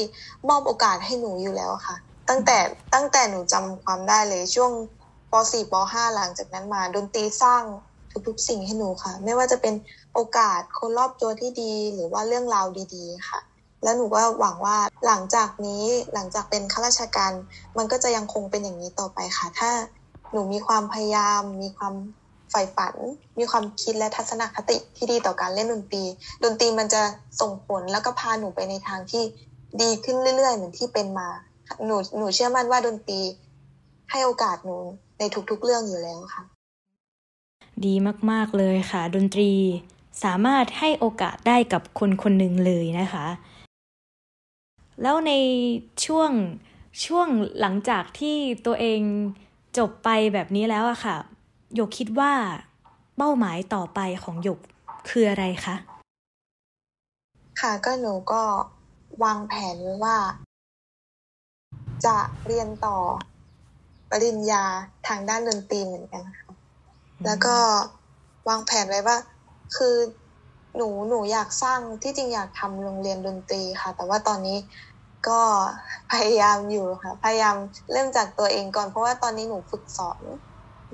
[0.49, 1.95] มอบโอกาสให้หนูอยู่แล้วค่ะ
[2.29, 2.57] ตั้งแต่
[2.93, 4.71] ตั้งแต่หนูจำความได้เลยช่วง
[5.31, 7.63] ป .4 ป .5 หลังจากนั้นมา ดนตรีสร้าง
[8.27, 9.73] ทุกๆสิ่งให้หนูค่ะ ไม่ว่าจะเป็น
[10.13, 13.39] โอกาสคนรอบตัวที่ดี หรือว่าเรื่องราวดีๆ ค่ะ
[13.83, 17.31] แล้วหนูก็หวังว่าหลังจากนี้หลังจากเป็นข้าราชการ
[17.77, 19.69] มันก็จะยังคงเป็นอย่างนี้ต่อไปค่ะ ถ้า
[20.31, 21.93] หนูมีความพยายาม มีความ
[22.51, 22.95] ใฝ่ฝัน
[23.39, 26.03] มีความคิดและทัศนคติที่ดีต่อการเล่นดนตรี
[26.43, 27.01] ดนตรีมันจะ
[27.41, 29.23] ส่งผลแล้วก็พาหนูไปในทางที่
[29.81, 31.29] ดีขึ้นเรื่อยๆ เหมือนที่เป็นมา
[31.85, 33.21] หนูหนูเชื่อมั่นว่าดนตรี
[34.11, 34.77] ให้โอกาสหนู
[35.19, 36.43] ในทุกๆเรื่องอยู่แล้วค่ะ
[37.85, 37.93] ดี
[38.31, 39.51] มากๆเลยค่ะ ดนตรี
[40.23, 43.27] สามารถให้โอกาสได้กับคนคนหนึ่งเลยนะคะ
[45.01, 45.33] แล้วใน
[46.05, 46.31] ช่วง
[47.05, 47.27] ช่วง
[47.59, 49.01] หลังจากที่ตัวเอง
[49.77, 51.15] จบไปแบบนี้แล้วอะค่ะ
[51.75, 52.31] หยกคิดว่า
[53.17, 54.59] เป้าหมายต่อไปของหยก
[55.09, 55.75] คืออะไรคะ
[57.61, 58.41] ค่ะก็หนูก็
[59.23, 60.17] วางแผนไว้ว่า
[62.05, 62.97] จะเรียนต่อ
[64.11, 64.63] ปริญญา
[65.07, 66.49] ทางด้านดนตรีเหมือนกันค่ะ
[67.25, 67.55] แล้วก็
[68.49, 69.17] วางแผนไว้ว่า
[69.75, 69.95] คือ
[70.75, 74.57] หนูหนูอยากสร้างที่จริงอยากทำโรงเรียนดนตรีค่ะ แต่ว่าตอนนี้
[75.27, 75.41] ก็
[76.11, 77.55] พยายามอยู่ค่ะ พยายาม
[77.91, 80.21] เริ่มจากตัวเองก่อน เพราะว่าตอนนี้หนูฝึกสอน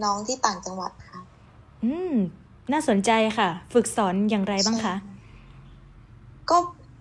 [0.03, 1.21] น้องที่ต่างจังหวัดค่ะ
[1.83, 2.15] อืม
[2.71, 4.95] น่าสนใจค่ะ ฝึกสอนอย่างไรบ้างคะ
[6.49, 6.57] ก็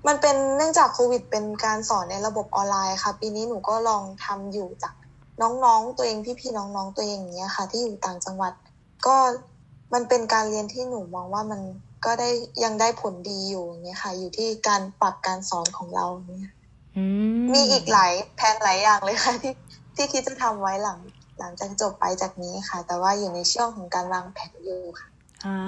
[0.07, 4.95] มันเป็นเนื่องจากโควิด เป็นการสอนในระบบออนไลน์ค่ะ ปีนี้หนูก็ลองทำอยู่จาก
[5.43, 8.53] น้องๆตัวเองพี่ๆน้องๆตัวเองอย่างเงี้ยค่ะ ที่อยู่ต่างจังหวัด
[9.07, 9.17] ก็
[9.95, 11.61] มันเป็นการเรียนที่หนูมองว่ามัน
[12.05, 12.31] ก็ได้
[12.65, 16.53] ยังได้ผลดีอยู่อย่างเงี้ยค่ะ อยู่ที่การปรับการสอนของเราเนี่ย
[17.55, 19.55] มีอีกหลายแผนหลายอย่างเลยค่ะที่
[19.97, 20.99] ที่คิดจะทำไว้หลัง
[21.39, 25.09] หลังจากจบไปจากนี้ค่ะ แต่ว่าอยู่ในช่วงของการวางแผนอยู่ค่ะ
[25.45, 25.59] อ่า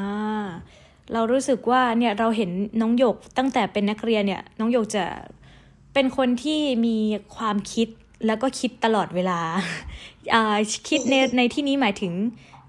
[1.12, 5.04] เรารู้สึกว่าเนี่ยเราเห็นน้องหยกตั้งแต่เป็นนักเรียนเนี่ย น้องหยกจะ
[5.94, 6.96] เป็นคนที่มี
[7.36, 7.88] ความคิด
[8.26, 9.40] แล้วก็คิดตลอดเวลา
[10.34, 10.56] อ่า
[10.88, 12.12] คิดในในที่นี้หมายถึง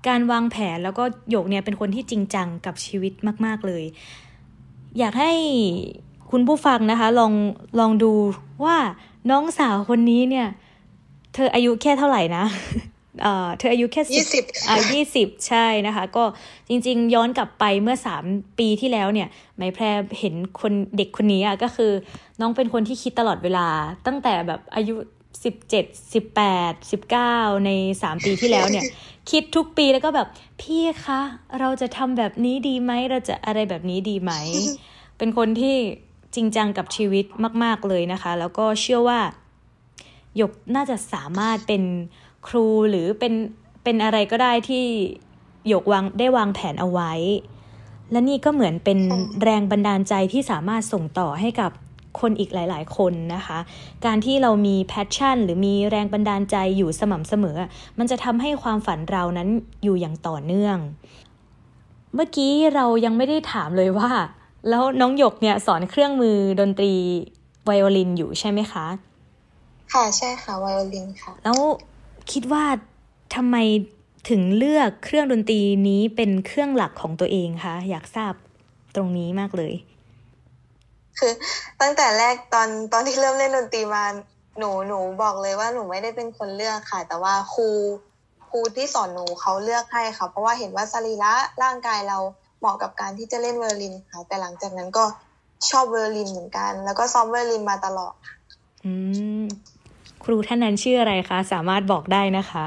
[0.08, 3.14] การวางแผนแล้วก็หยกเนี่ยเป็นคนที่จริงจังกับชีวิต
[3.46, 3.84] มาก ๆเลย
[5.00, 5.32] อยากให้
[6.32, 7.34] คุณผู้ฟังนะคะลอง
[7.80, 8.12] ลองดู
[8.64, 8.78] ว่า
[9.32, 10.48] น้องสาวคนนี้เนี่ย
[11.34, 12.46] เธออายุแค่เท่าไหร่นะ
[13.22, 16.24] เอ่อเธออายุแค่ยี่สิบอ่ายี่สิบใช่นะคะ ก็
[16.70, 18.24] จริง ๆ ย้อนกลับไปเมื่อสาม
[18.60, 19.84] ปีที่แล้วเนี่ยไหมแพร
[20.20, 21.92] เห็นคนเด็กคนนี้อะก็คือ
[22.40, 23.68] น้องเป็นคนที่คิดตลอดเวลา
[24.06, 24.96] ตั้งแต่แบบอายุ
[25.44, 27.36] สิบเจ็ดสิบแปดสิบเก้า
[27.66, 27.70] ใน
[28.02, 28.86] สามปีที่แล้วเนี่ย
[29.32, 30.28] คิดทุกปีแล้วก็แบบ
[30.62, 31.22] พี่คะ
[31.60, 34.32] เราจะทำแบบนี้ดีไหมเราจะอะไรแบบนี้ดีไหม
[35.18, 35.76] เป็นคนที่
[36.36, 37.26] จริงจังกับชีวิต
[37.64, 39.20] มาก ๆเลยนะคะ แล้วก็เชื่อว่า
[40.38, 41.84] หยกน่าจะสามารถเป็น
[42.48, 43.34] ครูหรือเป็น
[43.84, 44.86] เป็นอะไรก็ได้ที่
[45.68, 47.14] หยกวางได้วางแผนเอาไว้
[48.12, 49.00] และนี่ก็เหมือนเป็น
[49.44, 51.72] แรงบันดาลใจที่สามารถส่งต่อให้กับ
[52.20, 53.60] คนอีกหลาย ๆ คนนะคะ
[54.06, 57.58] การที่เรามี passion หรือมีแรงบันดาลใจอยู่สม่ำเสมอ
[57.98, 59.50] มันจะทำให้ความฝันเรานั้น
[59.84, 60.78] อยู่อย่างต่อเนื่อง
[62.14, 64.12] เมื่อกี้เรายังไม่ได้ถามเลยว่า
[64.70, 66.94] แล้วน้องหยกเนี่ยสอนเครื่องมือดนตรี
[67.66, 68.86] ไวโอลินอยู่ใช่ไหมคะ
[69.94, 71.60] ค่ะใช่ค่ะไวโอลินค่ะ แล้ว
[72.32, 72.64] คิดว่า
[73.36, 73.56] ทำไม
[74.30, 78.34] ถึงเลือกเครื่องดนตรีนี้เป็นเครื่องหลักของตัวเองคะอยากทราบ
[78.96, 79.74] ตรงนี้มากเลย
[81.20, 81.34] คือ
[81.82, 84.04] ตั้งแต่แรกตอนตอนที่เริ่มเล่นดนตรีมา
[84.58, 87.68] หนูหนูบอกเลยว่าหนูไม่ได้เป็นคนเลือกค่ะ แต่ว่าครู
[88.50, 92.18] ครูที่สอนหนูเขาเลือกให้ค่ะ เพราะว่าเห็นว่าสรีระร่างกายเรา
[92.60, 95.06] เหมาะกับการที่จะเล่นไวโอลินค่ะแต่หลังจากนั้นก็
[95.70, 98.14] ชอบไวโอลินเหมือนกัน แล้วก็ซ้อมไวโอลินมาตลอด
[98.86, 98.92] อื
[99.42, 99.44] ม
[100.24, 102.66] ครูท่านนั้นชื่ออะไรคะ สามารถบอกได้นะคะ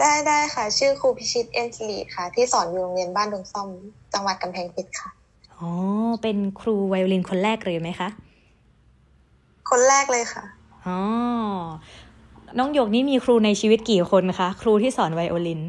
[0.00, 3.68] ได้ได้ค่ะ ชื่อครูพิชิตเอ็นสิริค่ะ ที่สอนอยู่โรงเรียนบ้านดงซ่อม
[4.12, 5.10] จังหวัดกำแพงเพชรค่ะ
[5.58, 5.70] อ๋อ
[6.22, 8.08] เป็นครูไวโอลินคนแรกเลยไหมคะ
[9.70, 10.44] คนแรกเลยค่ะ
[10.86, 10.98] อ๋อ
[12.58, 15.60] น้องหยกนี่มีครูในชีวิตกี่คนคะ ครูที่สอนไวโอลิน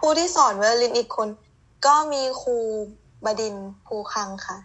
[0.00, 1.28] ครูที่สอนไวโอลินอีกคน
[1.86, 2.56] ก็มีครู
[3.24, 4.56] บดินทร์ภูคังค่ะ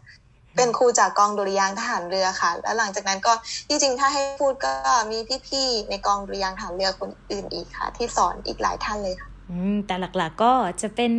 [0.57, 3.33] เป็นครูจากกองดุริยางค์ทหารเรือค่ะ แล้วหลังจากนั้นก็
[3.69, 4.71] ที่จริงถ้าให้พูดก็
[5.11, 5.17] มี
[5.47, 11.11] พี่ๆในกองดุริยางค์ทหารเรือคนอื่นอีกค่ะ ที่สอนอีกหลายท่านเลยค่ะอืมแต่หลักๆก็จะเป็น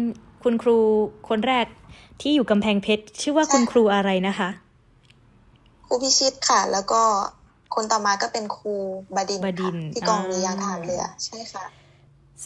[0.42, 0.79] คุณครู
[1.29, 1.66] คนแรก
[2.20, 4.48] ที่อยู่กำแพงเพชรชื่อว่าใช่คุณครูอะไรนะคะ
[5.87, 7.01] ครูพิชิตค่ะ แล้วก็
[7.75, 8.75] คนต่อมาก็เป็นครู
[9.16, 11.64] บดินทร์บดินทร์ค่ะที่กองดุริยางค์ทหารเรือใช่ค่ะ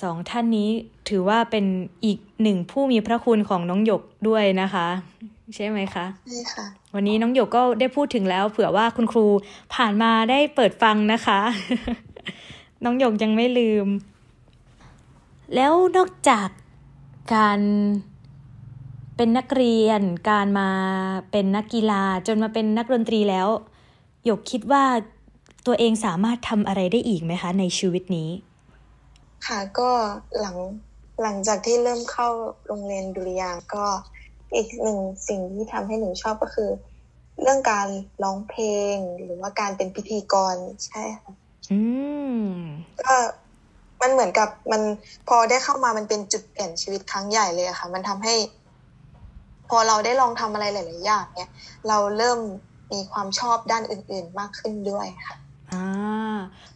[0.03, 0.71] สองท่านนี้
[1.09, 1.65] ถือว่าเป็น
[2.05, 4.89] อีกหนึ่งผู้มีพระคุณของน้องหยกด้วยนะคะ
[5.55, 9.27] ใช่ไหมคะใช่ค่ะ วันนี้น้องหยกก็ได้พูดถึงแล้ว เผื่อว่าคุณครู
[9.75, 11.41] ผ่านมาได้เปิดฟังนะคะ
[12.85, 13.87] น้องหยกยังไม่ลืม
[15.55, 16.49] แล้วนอกจาก
[17.35, 17.61] การ
[19.17, 20.71] เป็นนักเรียนการมา
[21.31, 23.49] เป็นนักกีฬาจนมาเป็นนักดนตรีแล้ว
[24.25, 24.85] หยกคิดว่า
[25.67, 28.29] ตัวเองสามารถทำอะไรได้อีกไหมคะ ในชีวิตนี้
[29.47, 29.91] ค่ะก็
[30.41, 30.57] หลัง
[31.23, 32.29] หลังจากที่เริ่มเข้า
[32.67, 33.87] โรงเรียนดุริยางค์ก็
[34.55, 36.71] อีกหนึ่งสิ่งที่ทำให้หนูชอบก็คือ
[37.43, 37.89] เรื่องการ
[38.23, 40.55] ร้องเพลงหรือว่าการเป็นพิธีกร
[40.87, 41.33] ใช่ค่ะ
[41.71, 41.81] อื
[42.41, 42.47] ม
[43.03, 43.15] ก็
[44.03, 44.83] มันเหมือนกับมัน
[45.29, 48.35] พอได้เข้ามามันเป็นจุดเปลี่ยนชีวิตครั้งใหญ่เลยอะค่ะ มันทำให้
[49.69, 51.51] พอเราได้ลองทำอะไรหลาย ๆ อย่างเนี่ย
[51.89, 52.39] เราเริ่ม
[52.93, 55.37] มีความชอบด้านอื่น ๆ มากขึ้นด้วยค่ะ
[55.73, 55.87] อ่า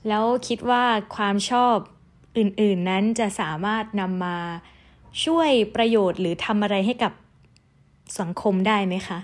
[0.09, 0.83] แล้วคิดว่า
[1.17, 1.77] ความชอบ
[2.39, 4.37] อื่นๆนั้นจะสามารถนำมา
[5.25, 7.13] ช่วยประโยชน์หรือทำอะไรให้กับ
[8.21, 9.19] สังคมได้ไหมคะ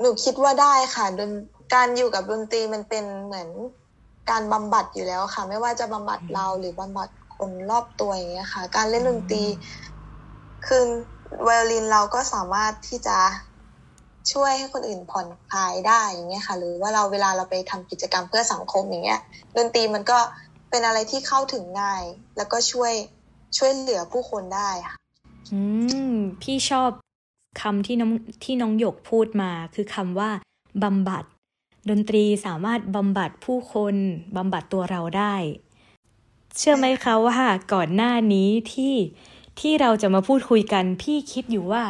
[0.00, 1.32] หนูคิดว่าได้ค่ะดน
[1.74, 3.48] การอยู่กับดนตรีมันเป็นเหมือน
[4.30, 9.44] การบำบัดอยู่แล้วค่ะ ไม่ว่าจะบำบัดเราหรือบำบัดคนรอบตัวอย่างเงี้ยค่ะ การเล่นดนตรี
[10.66, 10.84] คือ
[11.42, 13.18] ไวโอลินเราก็สามารถที่จะ
[14.32, 19.20] ช่วยให้คนอื่นผ่อนคลายได้อย่างเงี้ยค่ะ หรือว่าเราเวลาเราไปทำกิจกรรมเพื่อสังคมอย่างเงี้ย
[19.56, 20.18] ดนตรีมันก็
[20.70, 22.02] เป็นอะไรที่เข้าถึงง่าย
[22.36, 22.92] แล้วก็ช่วย
[23.56, 24.96] ช่วยเหลือผู้คนได้ค่ะ
[25.52, 25.60] อื
[26.12, 26.90] มพี่ชอบ
[27.60, 28.10] คำที่น้อง
[28.44, 30.30] ที่น้องหยกพูดมา คือคำว่า
[30.82, 31.24] บำบัด
[31.90, 33.94] ดนตรีสามารถบำบัดผู้คน
[34.36, 35.34] บำบัดตัวเราได้
[36.56, 37.38] เชื่อไหมคะว่า
[37.72, 38.94] ก่อนหน้านี้ที่
[39.60, 41.84] ที่เราจะมาพูดคุยกัน พี่คิดอยู่ว่า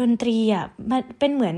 [0.00, 1.56] ดนตรีอะมันเป็นเหมือน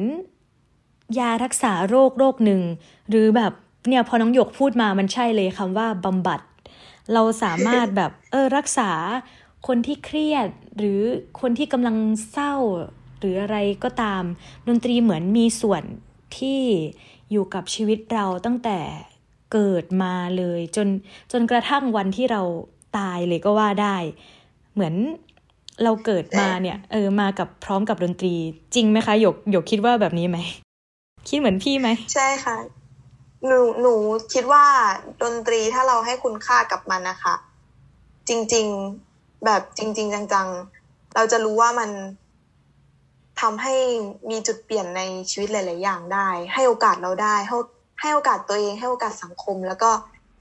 [1.19, 2.63] ยารักษาโรคโรคหนึ่ง
[3.09, 3.53] หรือแบบ
[3.89, 6.41] เนี่ยพอน้องหยกพูดมามันใช่เลยคำว่าบำบัด
[7.13, 8.91] เราสามารถแบบเออรักษา
[9.67, 11.01] คนที่เครียดหรือ
[11.41, 11.97] คนที่กำลัง
[12.31, 12.55] เศร้า
[13.19, 14.23] หรืออะไรก็ตาม
[14.69, 15.83] ดนตรีเหมือนมีส่วน
[16.39, 16.61] ที่
[17.31, 18.79] อยู่กับชีวิตเราตั้งแต่
[19.53, 20.89] เกิดมาเลย จน
[21.33, 22.43] จนกระทั่งวันที่เรา
[22.99, 23.97] ตายเลยก็ว่าได้
[24.75, 24.95] เหมือน
[25.83, 28.35] เราเกิดมาเนี่ย เออมากับพร้อมกับดนตรี
[28.75, 30.39] จริงไหมคะหยกหยกคิดว่าแบบนี้ไหม
[31.29, 32.57] คิดเหมือนพี่ไหมใช่ค่ะ
[33.47, 33.95] หนูหนู
[34.33, 34.65] คิดว่า
[35.23, 37.35] ดนตรีถ้าเราให้คุณค่ากับมันนะคะ
[38.29, 38.67] จริง
[39.07, 41.91] ๆแบบจริง ๆ จังๆ เราจะรู้ว่ามัน
[43.41, 43.75] ทำให้
[44.31, 47.57] มีจุดเปลี่ยนในชีวิตหลาย ๆ อย่างได้ ให้โอกาสเราได้ให้
[48.01, 49.91] ให้โอกาสตัวเองให้โอกาสสังคม แล้วก็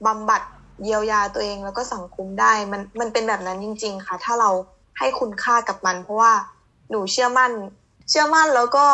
[0.06, 0.42] บำบัด
[0.84, 4.50] เยียวยาตัวเองแล้วก็สังคมได้มันมันเป็นแบบนั้นจริง ๆ ค่ะ ถ้าเรา
[4.98, 6.32] ให้คุณค่ากับมัน เพราะว่า
[6.90, 7.52] หนูเชื่อมั่น
[8.08, 8.86] เชื่อมั่นแล้วก็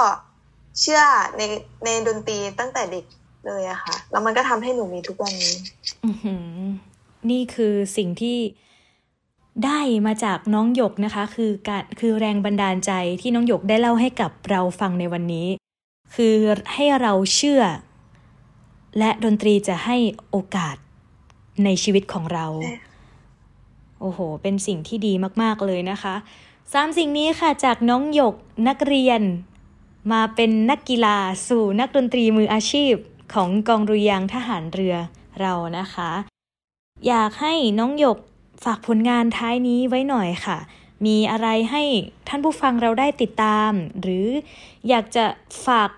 [0.81, 1.03] เชื่อ
[1.37, 1.43] ใน
[1.85, 3.05] ในดนตรีตั้งแต่เด็ก
[3.47, 5.55] เลยอะค่ะ แล้วมันก็ทำให้หนูมีทุกวันนี้
[7.31, 8.39] นี่คือสิ่งที่
[9.65, 15.49] ได้มาจากน้องหยกนะคะ คือการคือแรงบันดาลใจที่น้องหยกได้เล่าให้กับเราฟังในวันนี้
[16.15, 16.37] คือ
[16.75, 17.63] ให้เราเชื่อ
[18.99, 19.97] และดนตรีจะให้
[20.31, 20.77] โอกาส
[21.65, 22.47] ในชีวิตของเรา
[24.01, 26.15] โอ้โห เป็นสิ่งที่ดีมาก ๆ เลยนะคะ
[26.73, 28.35] สามสิ่งนี้ค่ะจากน้องหยก
[28.69, 29.21] นักเรียน
[30.13, 31.17] มาเป็นนักกีฬา
[31.49, 32.95] สู่นักดนตรีมืออาชีพ
[33.35, 34.97] ของกองรุยางทหารเรือ
[35.41, 36.11] เรานะคะ
[37.09, 38.19] อยากให้น้องหยก
[38.65, 40.59] ฝากผลงานท้ายนี้ไว้หน่อยค่ะ
[41.07, 41.83] มีอะไรให้
[42.29, 44.27] ท่านผู้ฟังเราได้ติดตาม หรือ
[44.89, 45.25] อยากจะ
[45.67, 45.91] ฝาก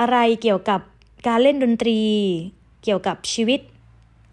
[0.00, 0.80] อะไรเกี่ยวกับ
[1.26, 2.00] การเล่นดนตรี
[2.82, 3.60] เกี่ยวกับชีวิต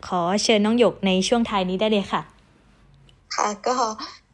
[0.07, 2.21] ขอเชิญน้องหยกในช่วงท้ายนี้ได้เลยค่ะ
[3.35, 3.75] ค่ะก็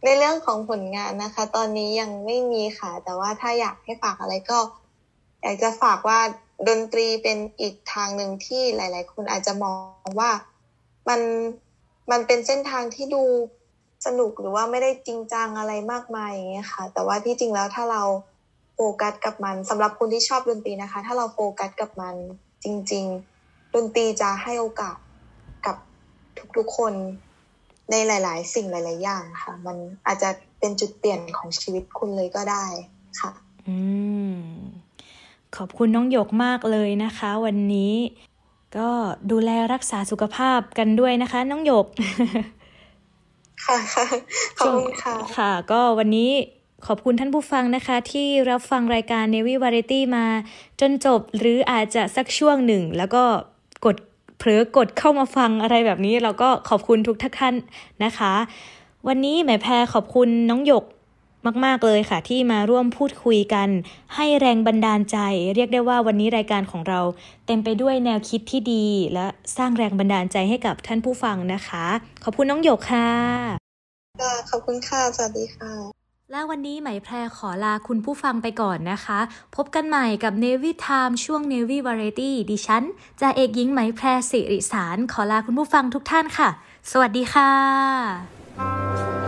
[0.03, 4.59] ในเรื่องของผลงานนะคะ ตอนนี้ยังไม่มีค่ะ แต่ว่าถ้าอยากให้ฝากอะไรก็
[5.41, 6.19] อยากจะฝากว่า
[6.67, 9.73] ดนตรีเป็นอีกทางหนึ่งที่หลาย ๆ คนอาจจะมอ
[10.05, 10.31] งว่า
[11.09, 11.21] มัน
[12.11, 13.23] มันเป็นเส้นทางที่ดู
[14.05, 18.03] สนุกหรือว่าไม่ได้จริงจังอะไรมากมายอย่างเงี้ยค่ะ แต่ว่าที่จริงแล้วถ้าเรา
[18.75, 22.15] โฟกัสกับมันสำหรับคนที่ชอบดนตรีนะคะ ถ้าเราโฟกัสกับมัน
[22.63, 23.05] จริง
[23.39, 24.97] ๆ ดนตรีจะให้โอกาส
[25.65, 25.75] กับ
[26.57, 26.93] ทุกๆคน
[27.91, 30.29] ในหลาย ๆ สิ่งหลาย ๆ อย่างค่ะ มันอาจจะ
[30.59, 32.65] เป็นจุดเปลี่ยนของชีวิตคุณเลยก็ได้
[33.19, 33.31] ค่ะ
[33.67, 33.77] อื
[34.33, 34.33] ม
[35.57, 37.93] ขอบคุณน้องหยกมากเลยนะคะ วันนี้
[38.77, 38.89] ก็
[39.31, 41.85] ดูแลรักษาสุขภาพกันด้วยนะคะ น้องหยก
[43.65, 43.77] ค่ะ
[44.59, 46.31] ขอบคุณค่ะ ค่ะ ก็วันนี้
[46.87, 50.25] ขอบคุณท่านผู้ฟังนะคะ ที่รับฟังรายการ Navy Variety มา
[50.79, 53.23] จนจบหรืออาจจะสักช่วงหนึ่ง แล้วก็
[53.85, 53.95] กด
[54.37, 57.55] เผลอกดเข้ามาฟังอะไรแบบนี้ เราก็ขอบคุณทุกท่าน
[58.03, 58.33] นะคะ
[59.07, 60.83] วันนี้หมายแพรขอบคุณน้องหยก
[61.65, 63.69] มาก ๆ เลยค่ะ ที่มาร่วมพูดคุยกัน
[64.15, 65.17] ให้แรงบันดาลใจ
[65.55, 67.01] เรียกได้ว่าวันนี้รายการของเรา
[67.45, 69.27] เต็มไปด้วยแนวคิดที่ดี และ
[69.57, 71.85] สร้างแรงบันดาลใจให้กับท่านผู้ฟังนะคะ
[72.23, 73.09] ขอบคุณน้องหยกค่ะ
[74.51, 75.73] ขอบคุณค่ะ สวัสดีค่ะ
[76.31, 79.19] และวันนี้ไหมแพรขอลาคุณผู้ฟังไปก่อนนะคะ
[79.55, 82.83] พบกันใหม่กับ Navy Time ช่วง Navy Variety ดิฉัน
[83.21, 86.49] จะเอกหญิงไหมแพรสิริสาร ขอลาคุณผู้ฟังทุกท่านค่ะ
[86.91, 89.22] สวัสดีค่ะ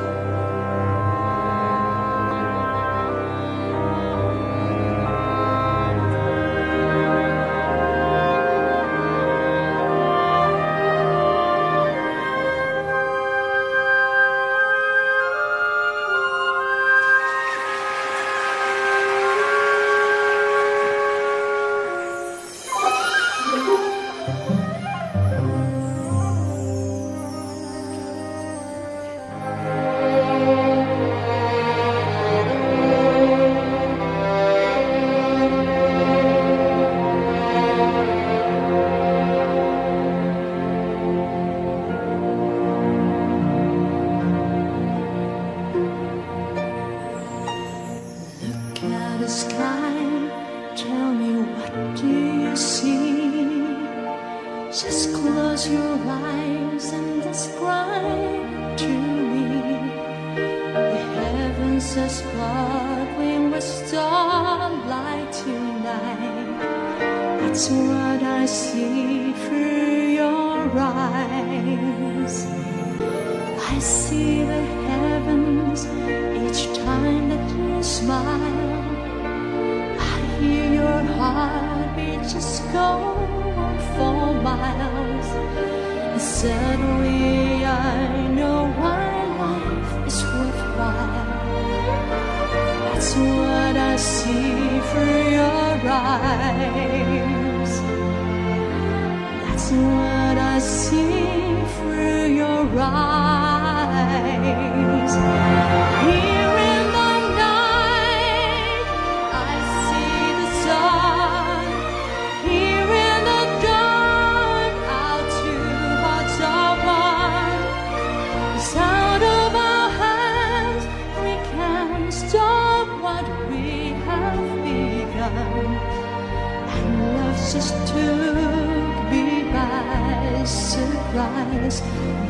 [127.54, 131.82] just took me by surprise,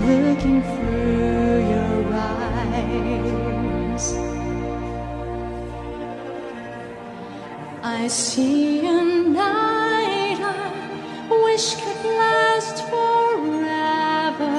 [0.01, 3.25] looking through your eyes.
[7.81, 14.55] I see a night I wish could last forever.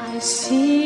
[0.00, 0.83] I see.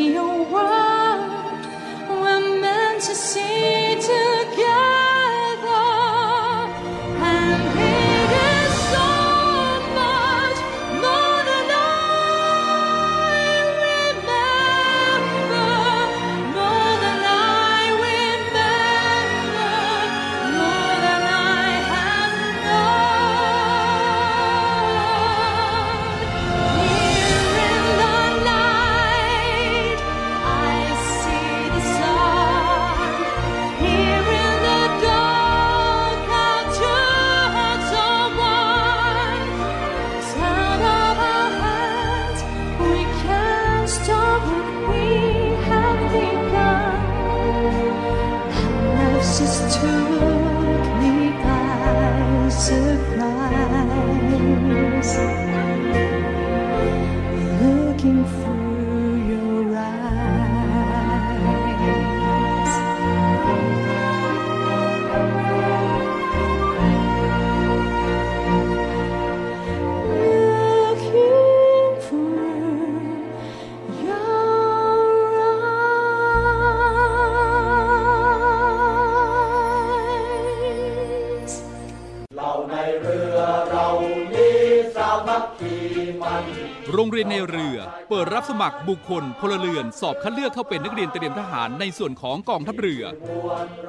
[88.49, 93.05] สมัครบุคคลพลเรือนสอบคัดเลือกเข้าเป็นนักเรียนเตรียมทหารในส่วนของกองทัพเรือ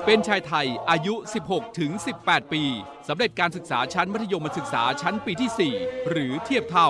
[0.06, 1.14] เป็นชายไทยอายุ
[1.48, 1.92] 16 ถึง
[2.24, 2.64] 18 ปี
[3.08, 6.90] สำเร็จการศึกษาชั้นมัธยมศึกษาชั้นปีที่ 4 หรือเทียบเท่า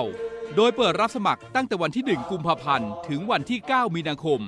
[0.56, 4.40] โดยเปิดรับสมัครตั้งแต่วันที่ 1 กุมภาพันธ์ ถึงวันที่ 9 มีนาคม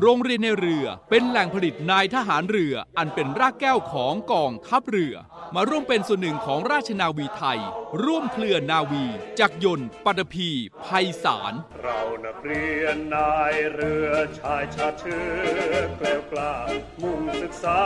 [0.00, 5.14] โรงเรียนในเรือเป็นแหล่งผลิตนายทหารเรืออันเป็นรากแก้วของกองทัพเรือ
[5.54, 7.60] มาร่วมเป็นส่วนหนึ่งของราชนาวีไทย
[8.04, 9.04] ร่วมเคลื่อนนาวี
[9.40, 10.50] จักรยนต์ปัตภี
[10.84, 15.24] ภัยสาร เรานักเรียนนายเรือชายชาเชื้
[15.70, 16.54] อแกล้วกล้า
[17.02, 17.80] มุ่งศึกษา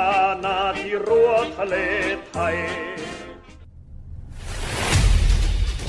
[0.45, 1.77] นาที่รั้วทะเล
[2.29, 2.57] ไทย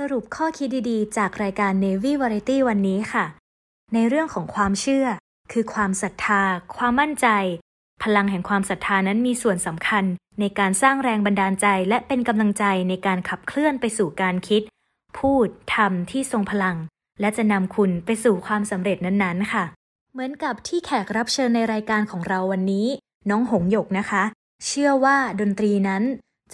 [0.00, 3.24] สรุปข้อคิดดีๆ จากรายการ Navy Variety วันนี้ค่ะ
[3.94, 5.06] ในเรื่องของความเชื่อ
[5.52, 6.42] คือความศรัทธา
[6.76, 7.26] ความมั่นใจ
[8.02, 10.04] พลังแห่งความศรัทธานั้นมีส่วนสำคัญ
[10.40, 14.62] ในการสร้างแรงบันดาลใจ และเป็นกำลังใจในการขับเคลื่อนไปสู่การคิด
[15.18, 16.76] พูดทำที่ทรงพลัง
[17.20, 19.64] และจะนำคุณไปสู่ความสำเร็จนั้นๆ ค่ะ
[20.12, 22.86] เหมือนกับที่แขกรับเชิญในรายการของเราวันนี้
[23.30, 24.22] น้องหงหยกนะคะ
[24.66, 26.02] เชื่อว่าดนตรีนั้น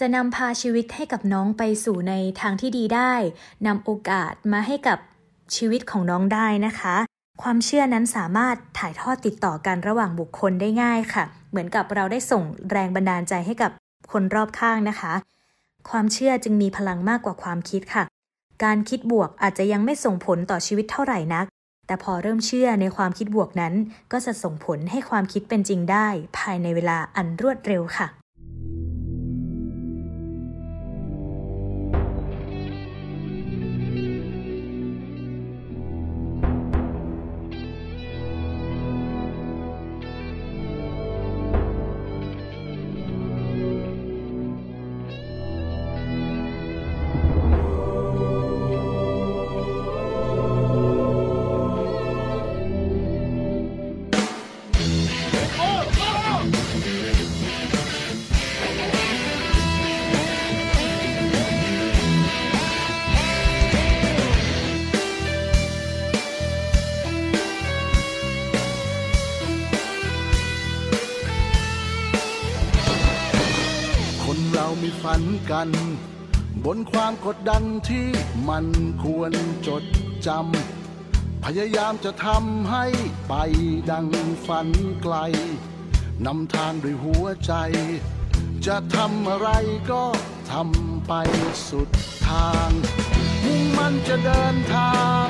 [0.01, 3.13] จะนำพาชีวิตให้กับน้องไปสู่ในทางที่ดีได้
[3.67, 4.99] นำโอกาสมาให้กับ
[5.55, 6.95] ชีวิตของน้องได้นะคะ
[7.41, 13.71] ความเชื่อนั้นสามารถถ่ายทอดติดต่อกันระหว่างบุคคลได้ง่ายค่ะ เหมือนกับเราได้ส่งแรงบันดาลใจให้กับ
[14.11, 15.13] คนรอบข้างนะคะ
[15.89, 18.03] ความเชื่อจึงมีพลังมากกว่าความคิดค่ะ
[18.63, 21.45] การคิดบวกอาจจะยังไม่ส่งผลต่อชีวิตเท่าไหร่นัก
[21.87, 23.73] แต่พอเริ่มเชื่อในความคิดบวกนั้น
[24.11, 28.20] ก็จะส่งผลให้ความคิดเป็นจริงได้ ภายในเวลาอันรวดเร็วค่ะ
[77.49, 78.07] ดันที่
[78.49, 78.65] มัน
[79.03, 79.31] ควร
[79.67, 79.83] จด
[80.27, 82.85] จำ พยายามจะทำให้
[83.27, 83.33] ไป
[83.91, 84.07] ดัง
[84.45, 84.67] ฝัน
[85.01, 85.15] ไกล
[86.25, 87.53] นำทางด้วยหัวใจ
[88.67, 89.49] จะทำอะไร
[89.91, 90.03] ก็
[90.51, 91.13] ทำไป
[91.69, 91.89] สุด
[92.27, 92.69] ทาง
[93.43, 95.27] มุ่งมันจะเดินทาง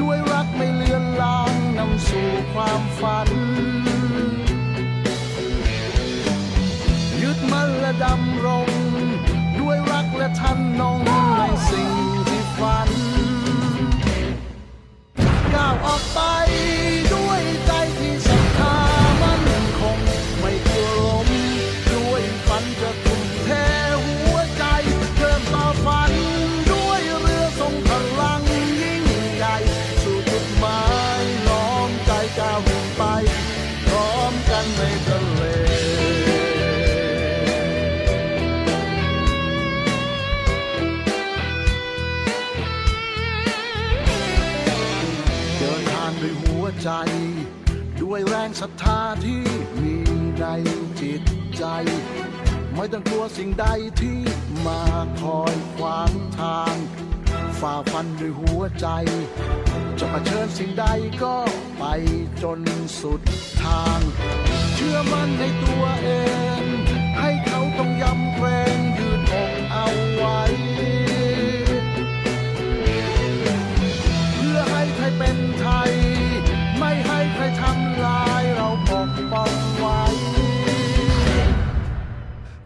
[0.00, 3.28] ด้วยรักไม่เลือนลางนำสู่ความฝัน
[7.22, 8.73] ยึดมั่นและดำรง
[9.64, 10.98] ด้วยรักและทันนง
[11.36, 11.90] ในสิ่ง
[12.28, 12.88] ที่ฝัน
[15.54, 16.18] ก้าวออกไป
[48.64, 49.42] รงศรัทธาที่
[49.82, 49.96] มี
[50.38, 50.44] ใน
[51.00, 51.22] จิต
[51.56, 51.64] ใจ
[52.74, 53.66] ไม่ต้องกลัวสิ่งใด
[54.00, 54.18] ที่
[54.66, 54.82] มา
[55.20, 56.74] คอยขวางทาง
[57.60, 58.86] ฝ่าฟันด้วยหัวใจ
[59.98, 60.84] จะมาเชิญสิ่งใด
[61.22, 61.36] ก็
[61.78, 61.84] ไป
[62.42, 62.60] จน
[63.00, 63.20] สุด
[63.62, 64.00] ทาง
[64.74, 66.08] เชื่อมั่นในตัวเอ
[66.60, 66.62] ง
[67.18, 68.03] ให้เขาต้องยำเกรง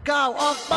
[0.09, 0.75] ก้าวออกไป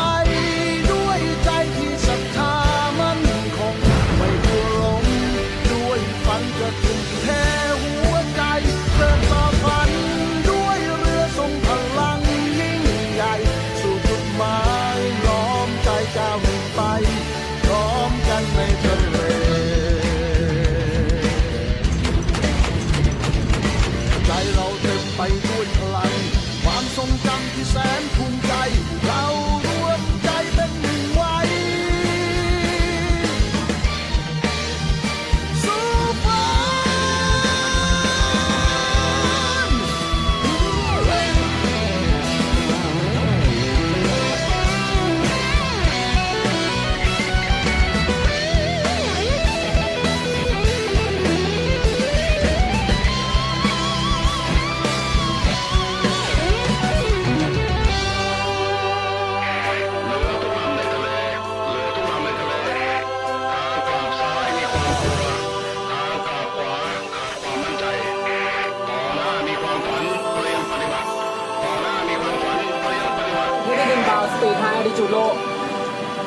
[74.98, 75.18] จูโล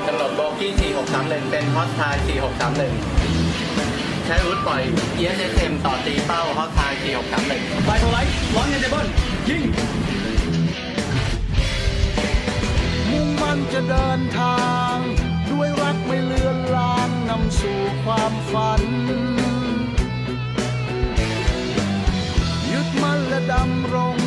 [0.07, 0.71] กำหนดโบกี้
[1.11, 2.17] 4631 เป็นฮอตไทย
[3.41, 4.81] 4631 ใช้อาวุธปล่อย
[5.19, 6.93] ESSM ต่อตีเป้าฮอตไทย
[7.39, 9.07] 4631ไฟโทไลท์ร้อนเงินเดเบิล
[9.49, 9.63] ยิง
[13.09, 14.63] มุ่งมั่นจะเดินทา
[14.93, 14.97] ง
[15.51, 18.81] ด้วยรักไม่เลือนลางนำสู่ความฝัน
[22.71, 24.17] ยึดมั่นและดำรง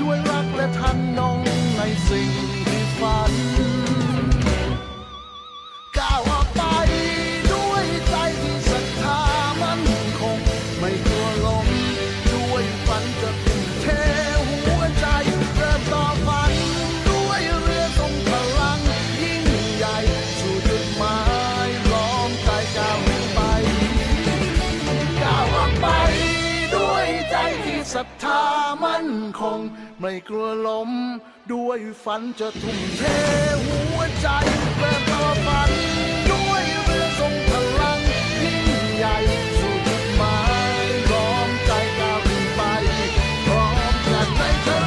[0.00, 1.38] ด้วยรักและทันนง
[1.76, 2.53] ในสิ่งที่
[3.04, 3.34] ฝัน
[5.98, 6.62] ก้าวออกไป
[7.52, 9.20] ด้วยใจที่ศรัทธา
[9.62, 9.80] มัน
[10.20, 10.38] คง
[10.78, 11.66] ไม่กลัวลม
[12.32, 13.86] ด้วยฝันจะทุ่มเท
[14.64, 15.06] หัวใจ
[15.56, 16.52] เริ่มต่อฝัน
[17.08, 18.80] ด้วยเรือทรงพลัง
[19.22, 19.44] ยิ่ง
[19.76, 19.96] ใหญ่
[20.38, 21.18] สู่จุดหมา
[21.66, 22.98] ยล้อมใจก้าว
[23.34, 23.40] ไป
[25.22, 25.86] ก้าวออกไป
[26.74, 28.42] ด้วยใจที่ศรัทธา
[28.82, 29.06] มัน
[29.40, 29.60] คง
[30.06, 30.90] ไม่กลัวล้ม
[31.52, 33.02] ด้วยฝันจะทุ่มเท
[33.66, 34.26] หัวใจ
[34.78, 35.70] เริ่มต่อฝัน
[36.30, 37.50] ด้วยเรือทรงพ
[37.80, 38.00] ลัง
[38.42, 39.16] ยิ่งใหญ่
[39.58, 40.38] สู่จุดหมา
[40.82, 42.62] ยล้อมใจก้าวขึ้นไป
[43.46, 44.83] พร้อมกันในทะ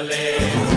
[0.00, 0.69] Chocolate.